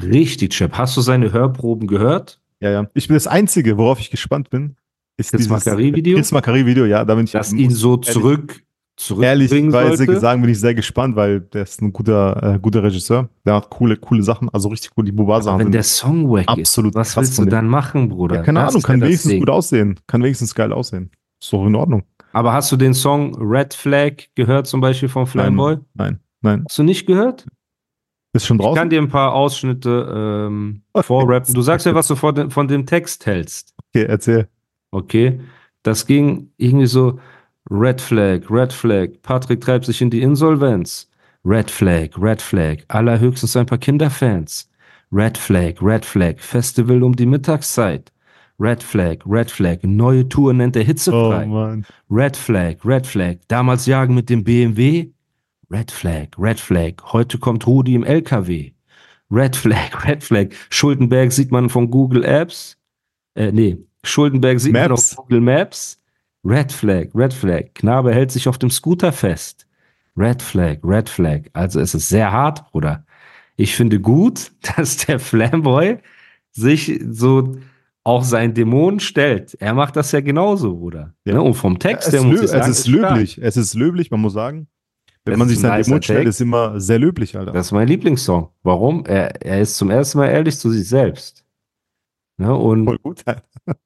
Richtig 0.00 0.52
chöp. 0.52 0.76
Hast 0.76 0.96
du 0.98 1.00
seine 1.00 1.32
Hörproben 1.32 1.88
gehört? 1.88 2.38
Ja, 2.60 2.70
ja. 2.70 2.86
Ich 2.92 3.08
bin 3.08 3.14
das 3.14 3.26
Einzige, 3.26 3.78
worauf 3.78 3.98
ich 3.98 4.10
gespannt 4.10 4.50
bin, 4.50 4.76
ist 5.16 5.32
Das 5.32 5.38
dieses 5.38 5.50
Macari-Video? 5.50 6.16
Chris 6.16 6.30
Macari-Video, 6.30 6.84
ja, 6.84 7.06
da 7.06 7.14
bin 7.14 7.24
ich 7.24 7.32
Dass 7.32 7.54
ihn 7.54 7.70
so 7.70 7.96
zurück, 7.96 8.62
zurückbringen 8.96 9.72
ehrlichweise 9.72 9.96
sollte? 9.96 10.12
gesagt 10.12 10.42
bin 10.42 10.50
ich 10.50 10.60
sehr 10.60 10.74
gespannt, 10.74 11.16
weil 11.16 11.40
der 11.40 11.62
ist 11.62 11.80
ein 11.80 11.90
guter, 11.90 12.54
äh, 12.56 12.58
guter 12.58 12.82
Regisseur. 12.82 13.30
Der 13.46 13.54
hat 13.54 13.70
coole, 13.70 13.96
coole 13.96 14.22
Sachen, 14.22 14.50
also 14.50 14.68
richtig 14.68 14.90
cool. 14.98 15.06
Die 15.06 15.12
Aber 15.12 15.24
Boba-Sachen 15.24 15.58
wenn 15.58 15.72
der 15.72 15.82
Song 15.82 16.30
wack 16.30 16.48
absolut 16.48 16.90
ist, 16.94 16.96
was 16.98 17.16
willst 17.16 17.38
du 17.38 17.46
dann 17.46 17.66
machen, 17.66 18.10
Bruder? 18.10 18.36
Ja, 18.36 18.42
keine 18.42 18.60
Das 18.60 18.74
Ahnung, 18.74 18.82
kann 18.82 19.00
das 19.00 19.08
wenigstens 19.08 19.38
gut 19.38 19.48
aussehen. 19.48 19.98
Kann 20.06 20.22
wenigstens 20.22 20.54
geil 20.54 20.70
aussehen. 20.74 21.10
Ist 21.40 21.50
doch 21.50 21.66
in 21.66 21.74
Ordnung. 21.74 22.02
Aber 22.36 22.52
hast 22.52 22.70
du 22.70 22.76
den 22.76 22.92
Song 22.92 23.34
Red 23.40 23.72
Flag 23.72 24.24
gehört, 24.34 24.66
zum 24.66 24.82
Beispiel 24.82 25.08
von 25.08 25.26
Flamboy? 25.26 25.78
Nein, 25.94 26.20
nein. 26.42 26.64
Hast 26.68 26.76
du 26.78 26.82
nicht 26.82 27.06
gehört? 27.06 27.46
Ist 28.34 28.44
schon 28.44 28.58
Ich 28.58 28.62
kann 28.66 28.74
draußen? 28.74 28.90
dir 28.90 29.00
ein 29.00 29.08
paar 29.08 29.32
Ausschnitte 29.32 30.44
ähm, 30.46 30.82
Okay. 30.92 31.06
vorrappen. 31.06 31.54
Du 31.54 31.62
sagst 31.62 31.86
ja, 31.86 31.94
was 31.94 32.08
du 32.08 32.14
von, 32.14 32.34
dem- 32.34 32.50
von 32.50 32.68
dem 32.68 32.84
Text 32.84 33.24
hältst. 33.24 33.74
Okay, 33.88 34.04
erzähl. 34.04 34.48
Okay, 34.90 35.40
das 35.82 36.06
ging 36.06 36.50
irgendwie 36.58 36.84
so 36.86 37.18
Red 37.70 38.02
Flag, 38.02 38.42
Red 38.50 38.72
Flag, 38.74 39.08
Patrick 39.22 39.62
treibt 39.62 39.86
sich 39.86 40.02
in 40.02 40.10
die 40.10 40.20
Insolvenz. 40.20 41.08
Red 41.42 41.70
Flag, 41.70 42.10
Red 42.20 42.42
Flag, 42.42 42.78
allerhöchstens 42.88 43.56
ein 43.56 43.64
paar 43.64 43.78
Kinderfans. 43.78 44.68
Red 45.10 45.38
Flag, 45.38 45.76
Red 45.80 46.04
Flag, 46.04 46.34
Festival 46.40 47.02
um 47.02 47.16
die 47.16 47.24
Mittagszeit. 47.26 48.12
Red 48.58 48.82
Flag, 48.82 49.18
Red 49.26 49.50
Flag, 49.50 49.84
neue 49.84 50.28
Tour 50.28 50.54
nennt 50.54 50.76
er 50.76 50.82
Oh 50.82 50.86
hitzefrei. 50.86 51.46
Mann. 51.46 51.86
Red 52.10 52.36
Flag, 52.36 52.76
Red 52.84 53.06
Flag, 53.06 53.36
damals 53.48 53.86
jagen 53.86 54.14
mit 54.14 54.30
dem 54.30 54.44
BMW. 54.44 55.10
Red 55.70 55.90
Flag, 55.90 56.28
Red 56.38 56.58
Flag, 56.60 56.94
heute 57.12 57.38
kommt 57.38 57.66
Rudi 57.66 57.94
im 57.94 58.04
LKW. 58.04 58.72
Red 59.30 59.56
Flag, 59.56 60.06
Red 60.06 60.22
Flag, 60.22 60.48
Schuldenberg 60.70 61.32
sieht 61.32 61.50
man 61.50 61.68
von 61.68 61.90
Google 61.90 62.24
Apps. 62.24 62.76
Äh, 63.34 63.52
nee, 63.52 63.76
Schuldenberg 64.04 64.60
sieht 64.60 64.72
man 64.72 64.88
Maps. 64.88 65.16
auf 65.18 65.24
Google 65.24 65.40
Maps. 65.40 65.98
Red 66.44 66.70
Flag, 66.72 67.08
Red 67.14 67.34
Flag, 67.34 67.74
Knabe 67.74 68.14
hält 68.14 68.30
sich 68.30 68.48
auf 68.48 68.56
dem 68.58 68.70
Scooter 68.70 69.12
fest. 69.12 69.66
Red 70.16 70.40
Flag, 70.40 70.78
Red 70.84 71.08
Flag. 71.08 71.42
Also 71.52 71.80
es 71.80 71.94
ist 71.94 72.08
sehr 72.08 72.30
hart, 72.32 72.70
Bruder. 72.70 73.04
Ich 73.56 73.74
finde 73.74 74.00
gut, 74.00 74.52
dass 74.76 74.98
der 74.98 75.18
Flamboy 75.18 75.98
sich 76.52 77.00
so 77.10 77.56
auch 78.06 78.22
seinen 78.22 78.54
Dämonen 78.54 79.00
stellt. 79.00 79.54
Er 79.60 79.74
macht 79.74 79.96
das 79.96 80.12
ja 80.12 80.20
genauso, 80.20 80.76
Bruder. 80.76 81.14
Ja. 81.24 81.34
Ne? 81.34 81.42
Und 81.42 81.54
vom 81.54 81.80
Text 81.80 82.06
Es, 82.06 82.14
her 82.14 82.20
ist, 82.20 82.26
muss 82.26 82.40
ich 82.40 82.50
sagen, 82.50 82.70
es 82.70 82.78
ist 82.78 82.86
löblich. 82.86 83.38
Es 83.42 83.56
ist 83.56 83.74
löblich, 83.74 84.10
man 84.12 84.20
muss 84.20 84.32
sagen. 84.32 84.68
Wenn 85.24 85.32
Das 85.32 85.38
man 85.40 85.48
sich 85.48 85.58
ein 85.58 85.62
seinen 85.62 85.78
nicer 85.78 85.88
Dämon 85.90 86.02
stellt, 86.02 86.28
ist 86.28 86.40
immer 86.40 86.80
sehr 86.80 87.00
löblich, 87.00 87.36
Alter. 87.36 87.50
Das 87.50 87.66
ist 87.66 87.72
mein 87.72 87.88
Lieblingssong. 87.88 88.50
Warum? 88.62 89.04
Er, 89.06 89.42
er 89.42 89.60
ist 89.60 89.76
zum 89.76 89.90
ersten 89.90 90.18
Mal 90.18 90.28
ehrlich 90.28 90.56
zu 90.56 90.70
sich 90.70 90.88
selbst. 90.88 91.44
Ne? 92.36 92.54
Und 92.54 92.84
Voll 92.84 92.98
gut. 92.98 93.22
Alter. 93.26 93.42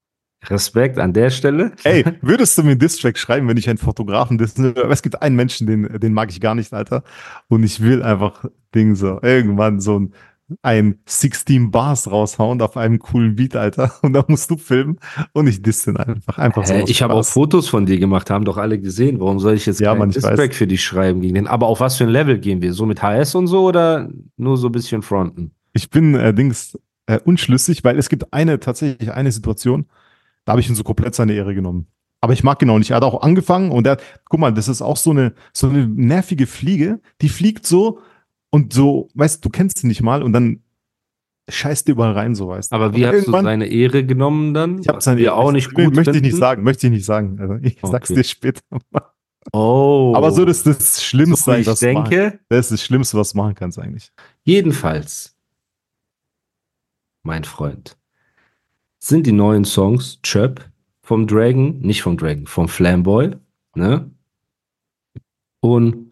Respekt 0.49 0.99
an 0.99 1.15
der 1.15 1.31
Stelle. 1.31 1.73
Ey, 1.85 2.05
würdest 2.21 2.57
du 2.59 2.63
mir 2.63 2.73
einen 2.73 2.79
Distrack 2.79 3.17
schreiben, 3.17 3.49
wenn 3.49 3.57
ich 3.57 3.69
einen 3.69 3.79
Fotografen? 3.79 4.39
Aber 4.41 4.91
es 4.91 5.03
gibt 5.03 5.21
einen 5.21 5.37
Menschen, 5.37 5.67
den, 5.67 5.99
den 5.99 6.13
mag 6.13 6.31
ich 6.31 6.41
gar 6.41 6.55
nicht, 6.55 6.73
Alter. 6.75 7.05
Und 7.49 7.63
ich 7.63 7.81
will 7.81 8.03
einfach 8.03 8.45
Ding 8.75 8.95
so, 8.95 9.19
irgendwann 9.23 9.81
so 9.81 9.99
ein, 9.99 10.15
ein 10.63 10.99
16 11.07 11.71
Bars 11.71 12.11
raushauen 12.11 12.61
auf 12.63 12.77
einem 12.77 12.99
coolen 12.99 13.37
Beat, 13.37 13.57
Alter. 13.57 13.93
Und 14.03 14.13
da 14.13 14.25
musst 14.29 14.51
du 14.51 14.57
filmen 14.57 14.99
und 15.33 15.47
ich 15.47 15.63
dissen 15.63 15.97
einfach. 15.97 16.39
Einfach 16.39 16.67
so. 16.67 16.75
Ich 16.75 17.03
habe 17.03 17.15
auch. 17.15 17.25
Fotos 17.25 17.69
von 17.69 17.87
dir 17.87 17.99
gemacht, 17.99 18.31
haben 18.31 18.45
doch 18.45 18.57
alle 18.57 18.79
gesehen. 18.81 19.21
Warum 19.21 19.39
soll 19.39 19.55
ich 19.55 19.67
jetzt 19.67 19.81
Ja, 19.81 19.95
keinen. 19.95 20.11
Distrack 20.11 20.55
für 20.55 20.67
dich 20.67 20.83
schreiben 20.83 21.21
gegen 21.21 21.35
den? 21.35 21.47
Aber 21.47 21.67
auf 21.67 21.81
was 21.81 21.97
für 21.97 22.05
ein 22.05 22.11
Level 22.11 22.39
gehen 22.39 22.63
wir? 22.63 22.73
So 22.73 22.87
mit 22.87 23.03
HS 23.03 23.35
und 23.35 23.47
so 23.47 23.65
oder 23.65 24.09
nur 24.37 24.57
so 24.57 24.69
ein 24.69 24.73
bisschen 24.73 25.03
fronten? 25.03 25.53
Ich 25.73 25.91
bin 25.91 26.15
äh, 26.15 26.35
Dings 26.35 26.79
äh, 27.07 27.19
unschlüssig, 27.25 27.85
weil 27.85 27.99
es 27.99 28.09
gibt 28.09 28.33
eine, 28.33 28.61
tatsächlich 28.61 29.13
eine 29.13 29.33
Situation, 29.33 29.87
da 30.45 30.53
habe 30.53 30.61
ich 30.61 30.69
ihn 30.69 30.75
so 30.75 30.83
komplett 30.83 31.15
seine 31.15 31.35
Ehre 31.35 31.55
genommen. 31.55 31.87
Aber 32.21 32.33
ich 32.35 32.45
mag 32.45 32.63
auch 32.69 32.79
nicht. 32.79 32.91
Er 32.91 32.97
hat 32.97 33.03
auch 33.03 33.23
angefangen 33.23 33.71
und 33.71 33.87
er 33.87 33.93
hat, 33.93 34.03
guck 34.29 34.41
mal, 34.41 34.53
das 34.53 34.69
ist 34.69 34.83
auch 34.83 34.97
so 34.97 35.11
eine, 35.11 35.33
so 35.53 35.69
eine 35.69 35.87
nervige 35.87 36.47
Fliege, 36.47 37.01
die 37.23 37.31
fliegt 37.31 37.67
so 37.67 38.01
und 38.51 38.73
so, 38.73 39.09
weißt 39.15 39.45
du, 39.45 39.49
du 39.49 39.53
kennst 39.53 39.79
sie 39.79 39.87
nicht 39.87 40.03
mal 40.03 40.23
und 40.23 40.33
dann 40.33 40.63
scheißt 41.49 41.89
die 41.89 41.93
überall 41.93 42.13
rein, 42.13 42.35
so 42.35 42.49
weißt 42.49 42.71
du. 42.71 42.77
Aber 42.77 42.95
wie 42.95 43.05
Und 43.07 43.13
hast 43.15 43.27
du 43.27 43.33
seine 43.33 43.67
Ehre 43.67 44.05
genommen 44.05 44.55
dann? 44.55 44.79
Ich 44.81 44.89
habe 44.89 45.01
seine 45.01 45.21
Ehre 45.21 45.35
auch 45.35 45.51
nicht 45.53 45.73
gut 45.75 45.95
Möchte 45.95 46.13
ich 46.17 46.23
nicht 46.23 46.37
sagen, 46.37 46.63
möchte 46.63 46.87
ich 46.87 46.93
nicht 46.93 47.05
sagen. 47.05 47.41
Also 47.41 47.55
ich 47.63 47.79
sag's 47.83 48.11
Okay. 48.11 48.21
dir 48.21 48.25
später. 48.25 48.61
Oh. 49.53 50.13
Aber 50.15 50.31
so, 50.33 50.45
das 50.45 50.59
ist 50.59 50.67
das 50.67 50.97
so, 50.97 51.03
Schlimmste, 51.03 51.57
wie 51.57 51.61
ich 51.63 51.67
was 51.67 51.81
du 51.81 51.93
machen- 51.93 52.11
denke. 52.11 52.41
Das 52.49 52.67
ist 52.67 52.73
das 52.73 52.85
Schlimmste, 52.85 53.17
was 53.17 53.33
du 53.33 53.39
machen 53.39 53.55
kannst 53.55 53.79
eigentlich. 53.79 54.13
Jedenfalls, 54.45 55.37
mein 57.25 57.45
Freund, 57.45 57.97
sind 58.99 59.27
die 59.27 59.33
neuen 59.33 59.65
Songs 59.65 60.21
Chirp 60.23 60.69
vom 61.03 61.27
Dragon, 61.27 61.79
nicht 61.81 62.03
vom 62.03 62.17
Dragon, 62.17 62.47
vom 62.47 62.69
Flamboy, 62.69 63.35
ne? 63.75 64.11
Und 65.61 66.10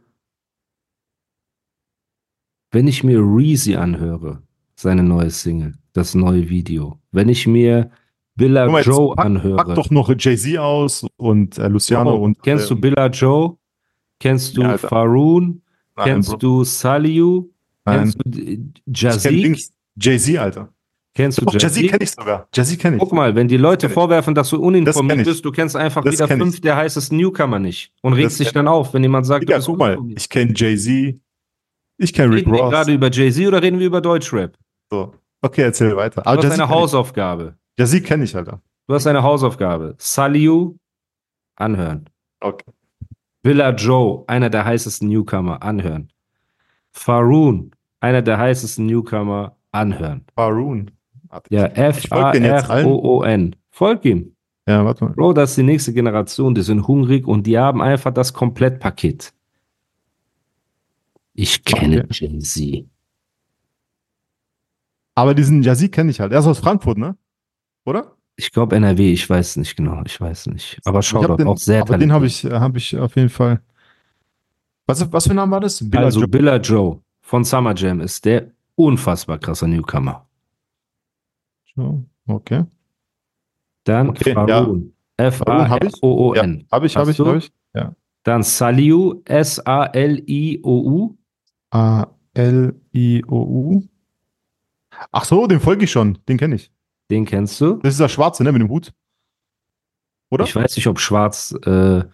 wenn 2.70 2.86
ich 2.86 3.02
mir 3.04 3.18
Reezy 3.20 3.74
anhöre, 3.76 4.42
seine 4.76 5.02
neue 5.02 5.30
Single, 5.30 5.74
das 5.92 6.14
neue 6.14 6.48
Video, 6.48 6.98
wenn 7.12 7.28
ich 7.28 7.46
mir 7.46 7.90
Billa 8.36 8.68
mal, 8.68 8.82
Joe 8.82 9.14
pack, 9.16 9.26
anhöre, 9.26 9.56
pack 9.56 9.74
doch 9.74 9.90
noch 9.90 10.12
Jay-Z 10.16 10.58
aus 10.58 11.04
und 11.16 11.58
äh, 11.58 11.66
Luciano 11.68 12.14
Oh, 12.14 12.22
und. 12.24 12.40
kennst 12.42 12.70
du 12.70 12.74
äh, 12.74 12.78
Billa 12.78 13.06
Joe? 13.08 13.56
Kennst 14.20 14.56
du 14.56 14.62
Ja. 14.62 14.78
Faroon? 14.78 15.62
Nein, 15.96 16.06
Kennst 16.06 16.30
Bro. 16.30 16.36
du 16.38 16.64
Saliu? 16.64 17.50
Nein. 17.84 18.12
Kennst 18.14 19.24
du 19.24 19.28
äh? 19.30 19.42
Dings- 19.42 19.72
Jay-Z, 20.00 20.38
Alter. 20.38 20.68
Kennst 21.14 21.40
du 21.40 21.44
Doch, 21.46 21.52
Jay-Z 21.54 21.64
Jazik? 21.76 21.90
kenne 21.90 22.04
ich 22.04 22.10
sogar. 22.12 22.48
Jay-Z 22.54 22.78
kenne 22.78 22.96
ich. 22.96 23.00
Guck 23.00 23.12
mal, 23.12 23.34
wenn 23.34 23.48
die 23.48 23.56
Leute 23.56 23.88
ich. 23.88 23.92
vorwerfen, 23.92 24.36
dass 24.36 24.50
du 24.50 24.56
Das 24.58 24.64
uninformiert 24.64 25.18
ich. 25.20 25.24
bist, 25.26 25.44
du 25.44 25.50
kennst 25.50 25.74
einfach 25.74 26.04
Das 26.04 26.12
wieder 26.14 26.28
kenn 26.28 26.38
fünf 26.38 26.54
ich. 26.54 26.60
der 26.60 26.76
heißesten 26.76 27.16
Newcomer 27.18 27.58
nicht 27.58 27.92
und 28.02 28.12
Das 28.12 28.18
regst 28.20 28.38
dich 28.38 28.52
dann 28.52 28.68
auf, 28.68 28.94
wenn 28.94 29.02
jemand 29.02 29.26
sagt, 29.26 29.42
Digga, 29.42 29.56
bist 29.56 29.66
guck 29.66 29.78
mal, 29.78 29.98
ich 30.14 30.28
kenne 30.28 30.52
Jay-Z. 30.54 31.18
Ich 31.98 32.12
kenne 32.12 32.32
Rick 32.32 32.42
Reden 32.46 32.52
wir 32.52 32.60
Ross. 32.60 32.70
gerade 32.70 32.92
über 32.92 33.10
Jay-Z 33.10 33.46
oder 33.46 33.60
reden 33.60 33.78
wir 33.78 33.86
über 33.86 34.00
Deutschrap? 34.00 34.56
So. 34.90 35.14
Okay, 35.42 35.62
erzähl 35.62 35.94
weiter. 35.96 36.22
Du 36.22 36.26
Aber 36.28 36.36
hast 36.38 36.44
Jay-Z 36.44 36.60
eine. 36.60 36.68
Hausaufgabe. 36.70 37.54
Jay-Z 37.78 38.04
kenne 38.04 38.24
ich, 38.24 38.34
Alter. 38.34 38.60
Du 38.86 38.94
hast 38.94 39.06
eine 39.06 39.22
Hausaufgabe. 39.22 39.94
Saliu, 39.98 40.76
anhören. 41.56 42.08
Okay. 42.40 42.64
Villa 43.42 43.70
Joe, 43.74 44.24
einer 44.26 44.48
der 44.50 44.64
heißesten 44.64 45.08
Newcomer, 45.08 45.62
anhören. 45.62 46.08
Faroon, 46.92 47.70
einer 48.00 48.22
der 48.22 48.38
heißesten 48.38 48.86
Newcomer, 48.86 49.56
anhören. 49.72 50.24
Faroon. 50.34 50.90
Ja. 51.50 51.66
F-A-R-O-O-N. 51.66 53.56
Folg 53.70 54.04
ihm. 54.04 54.34
Ja, 54.66 54.84
warte 54.84 55.04
mal. 55.04 55.12
Bro, 55.14 55.32
das 55.34 55.50
ist 55.50 55.56
die 55.58 55.62
nächste 55.62 55.92
Generation, 55.92 56.54
die 56.54 56.62
sind 56.62 56.86
hungrig 56.88 57.26
und 57.26 57.46
die 57.46 57.58
haben 57.58 57.80
einfach 57.82 58.12
das 58.12 58.32
Komplettpaket. 58.32 59.32
Ich 61.40 61.62
kenne 61.62 62.02
Okay. 62.02 62.26
Jay-Z. 62.26 62.84
Aber 65.14 65.34
diesen 65.34 65.62
Jay-Z 65.62 65.92
kenne 65.92 66.10
ich 66.10 66.18
halt. 66.18 66.32
Er 66.32 66.40
ist 66.40 66.46
aus 66.46 66.58
Frankfurt, 66.58 66.98
ne? 66.98 67.16
Oder? 67.84 68.16
Ich 68.34 68.50
glaube 68.50 68.74
NRW, 68.74 69.12
ich 69.12 69.30
weiß 69.30 69.56
nicht 69.58 69.76
genau, 69.76 70.02
ich 70.04 70.20
weiß 70.20 70.46
nicht. 70.48 70.80
Aber 70.84 71.00
Shoutout, 71.00 71.36
den, 71.36 71.46
auch 71.46 71.56
sehr 71.56 71.82
aber 71.82 71.96
den 71.96 72.12
habe 72.12 72.26
ich, 72.26 72.42
äh, 72.42 72.50
hab 72.50 72.76
ich 72.76 72.96
auf 72.96 73.14
jeden 73.14 73.28
Fall. 73.28 73.62
Was, 74.86 75.12
was 75.12 75.24
für 75.24 75.30
ein 75.30 75.36
Name 75.36 75.52
war 75.52 75.60
das? 75.60 75.78
Billa 75.88 76.06
Also 76.06 76.20
Joe. 76.20 76.28
Billa 76.28 76.56
Joe 76.56 77.00
von 77.20 77.44
Summer 77.44 77.72
Jam 77.76 78.00
ist 78.00 78.24
der 78.24 78.50
unfassbar 78.74 79.38
krasser 79.38 79.68
Newcomer. 79.68 80.26
Okay. 82.26 82.64
Dann 83.84 84.08
Okay. 84.08 84.34
Faroon 84.34 84.92
hab 85.16 85.84
ich. 85.84 85.92
F-A-R-O-O-N. 85.94 86.66
Habe 86.72 86.86
ich, 86.86 86.96
habe 86.96 87.12
ich, 87.12 87.18
habe 87.20 87.38
ich. 87.38 87.52
Ja. 87.74 87.94
Dann 88.24 88.42
Saliu, 88.42 89.22
S-A-L-I-O-U. 89.24 91.18
A-L-I-O-U. 91.70 93.82
Ach 95.12 95.24
so, 95.24 95.46
den 95.46 95.60
folge 95.60 95.84
ich 95.84 95.92
schon. 95.92 96.18
Den 96.28 96.38
kenne 96.38 96.56
ich. 96.56 96.70
Den 97.10 97.24
kennst 97.24 97.60
du. 97.60 97.74
Das 97.82 97.94
ist 97.94 98.00
der 98.00 98.08
Schwarze, 98.08 98.42
ne? 98.44 98.52
Mit 98.52 98.62
dem 98.62 98.68
Hut. 98.68 98.92
Oder? 100.30 100.44
Ich 100.44 100.54
weiß 100.54 100.76
nicht, 100.76 100.86
ob 100.88 101.00
Schwarz 101.00 101.54
äh, 101.64 101.98
äh, 102.00 102.04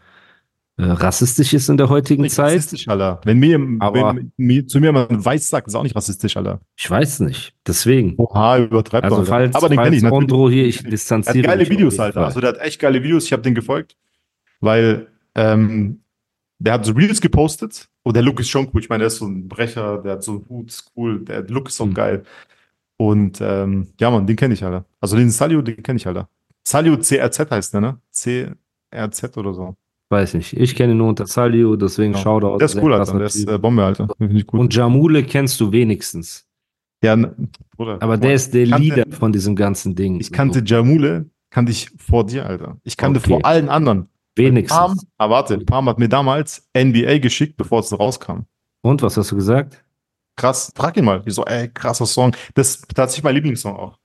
rassistisch 0.78 1.52
ist 1.52 1.68
in 1.68 1.76
der 1.76 1.88
heutigen 1.88 2.22
nicht 2.22 2.34
Zeit. 2.34 2.56
rassistisch, 2.56 2.86
Alter. 2.88 3.20
Wenn 3.24 3.38
mir, 3.38 3.58
Aber- 3.80 4.16
wenn 4.16 4.32
mir 4.36 4.66
zu 4.66 4.78
mir 4.80 4.86
jemand 4.88 5.24
weiß 5.24 5.48
sagt, 5.48 5.68
ist 5.68 5.74
auch 5.74 5.82
nicht 5.82 5.96
rassistisch, 5.96 6.36
Alter. 6.36 6.60
Ich 6.76 6.88
weiß 6.88 7.20
nicht. 7.20 7.54
Deswegen. 7.66 8.14
Oha, 8.18 8.58
übertreibt 8.58 9.04
Also 9.04 9.18
doch, 9.18 9.26
falls, 9.26 9.54
Aber 9.56 9.68
den 9.68 9.78
kenne 9.78 9.96
ich 9.96 10.02
natürlich. 10.02 10.22
Ondro 10.22 10.50
hier, 10.50 10.66
ich 10.66 10.84
Er 10.84 10.90
distanziere 10.90 11.48
hat 11.48 11.58
geile 11.58 11.68
Videos, 11.70 11.98
Alter. 11.98 12.24
Also 12.24 12.40
der 12.40 12.50
hat 12.50 12.60
echt 12.60 12.80
geile 12.80 13.02
Videos. 13.02 13.24
Ich 13.24 13.32
habe 13.32 13.42
den 13.42 13.54
gefolgt, 13.54 13.96
weil 14.60 15.08
ähm, 15.34 16.03
der 16.58 16.74
hat 16.74 16.84
so 16.84 16.92
Reels 16.92 17.20
gepostet 17.20 17.88
und 18.04 18.14
der 18.16 18.22
Look 18.22 18.40
ist 18.40 18.48
schon 18.50 18.68
cool. 18.72 18.80
Ich 18.80 18.88
meine, 18.88 19.00
der 19.00 19.08
ist 19.08 19.16
so 19.16 19.26
ein 19.26 19.48
Brecher, 19.48 19.98
der 19.98 20.12
hat 20.12 20.22
so 20.22 20.32
einen 20.32 20.44
Hut, 20.48 20.68
ist 20.70 20.90
cool. 20.96 21.20
Der 21.24 21.42
Look 21.48 21.68
ist 21.68 21.76
so 21.76 21.86
Mhm. 21.86 21.94
geil. 21.94 22.22
Und 22.96 23.40
ähm, 23.40 23.88
ja, 24.00 24.10
Mann, 24.10 24.26
den 24.26 24.36
kenne 24.36 24.54
ich, 24.54 24.64
Alter. 24.64 24.84
Also 25.00 25.16
den 25.16 25.30
Salio, 25.30 25.62
den 25.62 25.82
kenne 25.82 25.96
ich, 25.96 26.06
Alter. 26.06 26.28
Salio 26.66 26.96
CRZ 26.96 27.50
heißt 27.50 27.74
der, 27.74 27.80
ne? 27.80 27.98
CRZ 28.12 29.36
oder 29.36 29.52
so. 29.54 29.74
Weiß 30.10 30.34
nicht. 30.34 30.52
Ich 30.56 30.74
kenne 30.74 30.92
ihn 30.92 30.98
nur 30.98 31.08
unter 31.08 31.26
Saliu, 31.26 31.76
deswegen 31.76 32.12
Ja. 32.12 32.18
Shoutout. 32.20 32.58
Der 32.58 32.66
ist 32.66 32.76
cool, 32.76 32.94
Alter. 32.94 33.18
Der 33.18 33.26
ist 33.26 33.48
äh, 33.48 33.58
Bombe, 33.58 33.84
Alter. 33.84 34.06
Gut. 34.18 34.52
Und 34.60 34.74
Jamule 34.74 35.24
kennst 35.24 35.58
du 35.60 35.72
wenigstens. 35.72 36.46
ja, 37.02 37.16
Bruder, 37.76 38.00
Aber 38.00 38.16
der 38.16 38.34
ist 38.34 38.54
der 38.54 38.66
kannte- 38.68 38.82
Leader 38.88 39.16
von 39.16 39.32
diesem 39.32 39.56
ganzen 39.56 39.94
Ding. 39.94 40.20
Ich 40.20 40.30
kannte 40.32 40.62
Jamule, 40.64 41.26
kannte 41.50 41.72
ich 41.72 41.90
vor 41.98 42.24
dir, 42.24 42.46
Alter. 42.46 42.78
Ich 42.84 42.96
kannte 42.96 43.18
Okay. 43.18 43.28
vor 43.30 43.44
allen 43.44 43.68
anderen. 43.68 44.08
Wenigstens. 44.36 44.76
Palm, 44.78 44.98
ah, 45.18 45.30
warte, 45.30 45.58
Palm 45.58 45.88
hat 45.88 45.98
mir 45.98 46.08
damals 46.08 46.68
NBA 46.76 47.18
geschickt, 47.18 47.56
bevor 47.56 47.80
es 47.80 47.98
rauskam. 47.98 48.46
Und 48.82 49.02
was 49.02 49.16
hast 49.16 49.30
du 49.30 49.36
gesagt? 49.36 49.84
Krass, 50.36 50.72
frag 50.74 50.96
ihn 50.96 51.04
mal. 51.04 51.22
Ich 51.26 51.34
so, 51.34 51.44
ey, 51.44 51.68
krasser 51.68 52.06
Song. 52.06 52.36
Das 52.54 52.76
ist 52.76 52.94
tatsächlich 52.94 53.24
mein 53.24 53.34
Lieblingssong 53.36 53.76
auch. 53.76 53.98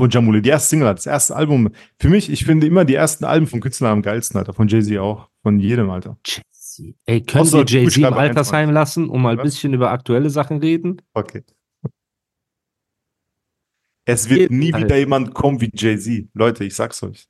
Von 0.00 0.10
Jamule, 0.10 0.42
die 0.42 0.48
erste 0.48 0.70
Single, 0.70 0.94
das 0.94 1.06
erste 1.06 1.36
Album. 1.36 1.70
Für 1.98 2.08
mich, 2.08 2.30
ich 2.30 2.44
finde 2.44 2.66
immer 2.66 2.84
die 2.84 2.94
ersten 2.94 3.24
Alben 3.24 3.46
von 3.46 3.60
Künstlern 3.60 3.92
am 3.92 4.02
geilsten, 4.02 4.38
Alter. 4.38 4.54
Von 4.54 4.66
Jay-Z 4.66 4.98
auch. 4.98 5.28
Von 5.42 5.60
jedem, 5.60 5.90
Alter. 5.90 6.18
Jay-Z. 6.24 6.94
Ey, 7.06 7.22
können 7.22 7.42
Außer 7.42 7.58
wir 7.58 7.66
Jay-Z 7.66 7.98
im 7.98 8.14
Altersheim 8.14 8.70
lassen, 8.70 9.08
um 9.08 9.22
mal 9.22 9.38
ein 9.38 9.42
bisschen 9.42 9.74
über 9.74 9.90
aktuelle 9.90 10.30
Sachen 10.30 10.58
reden? 10.58 11.00
Okay. 11.14 11.44
Es 14.06 14.28
wird 14.28 14.50
nie 14.50 14.72
Alter. 14.72 14.86
wieder 14.86 14.96
jemand 14.96 15.34
kommen 15.34 15.60
wie 15.60 15.70
Jay-Z. 15.72 16.28
Leute, 16.34 16.64
ich 16.64 16.74
sag's 16.74 17.02
euch. 17.02 17.29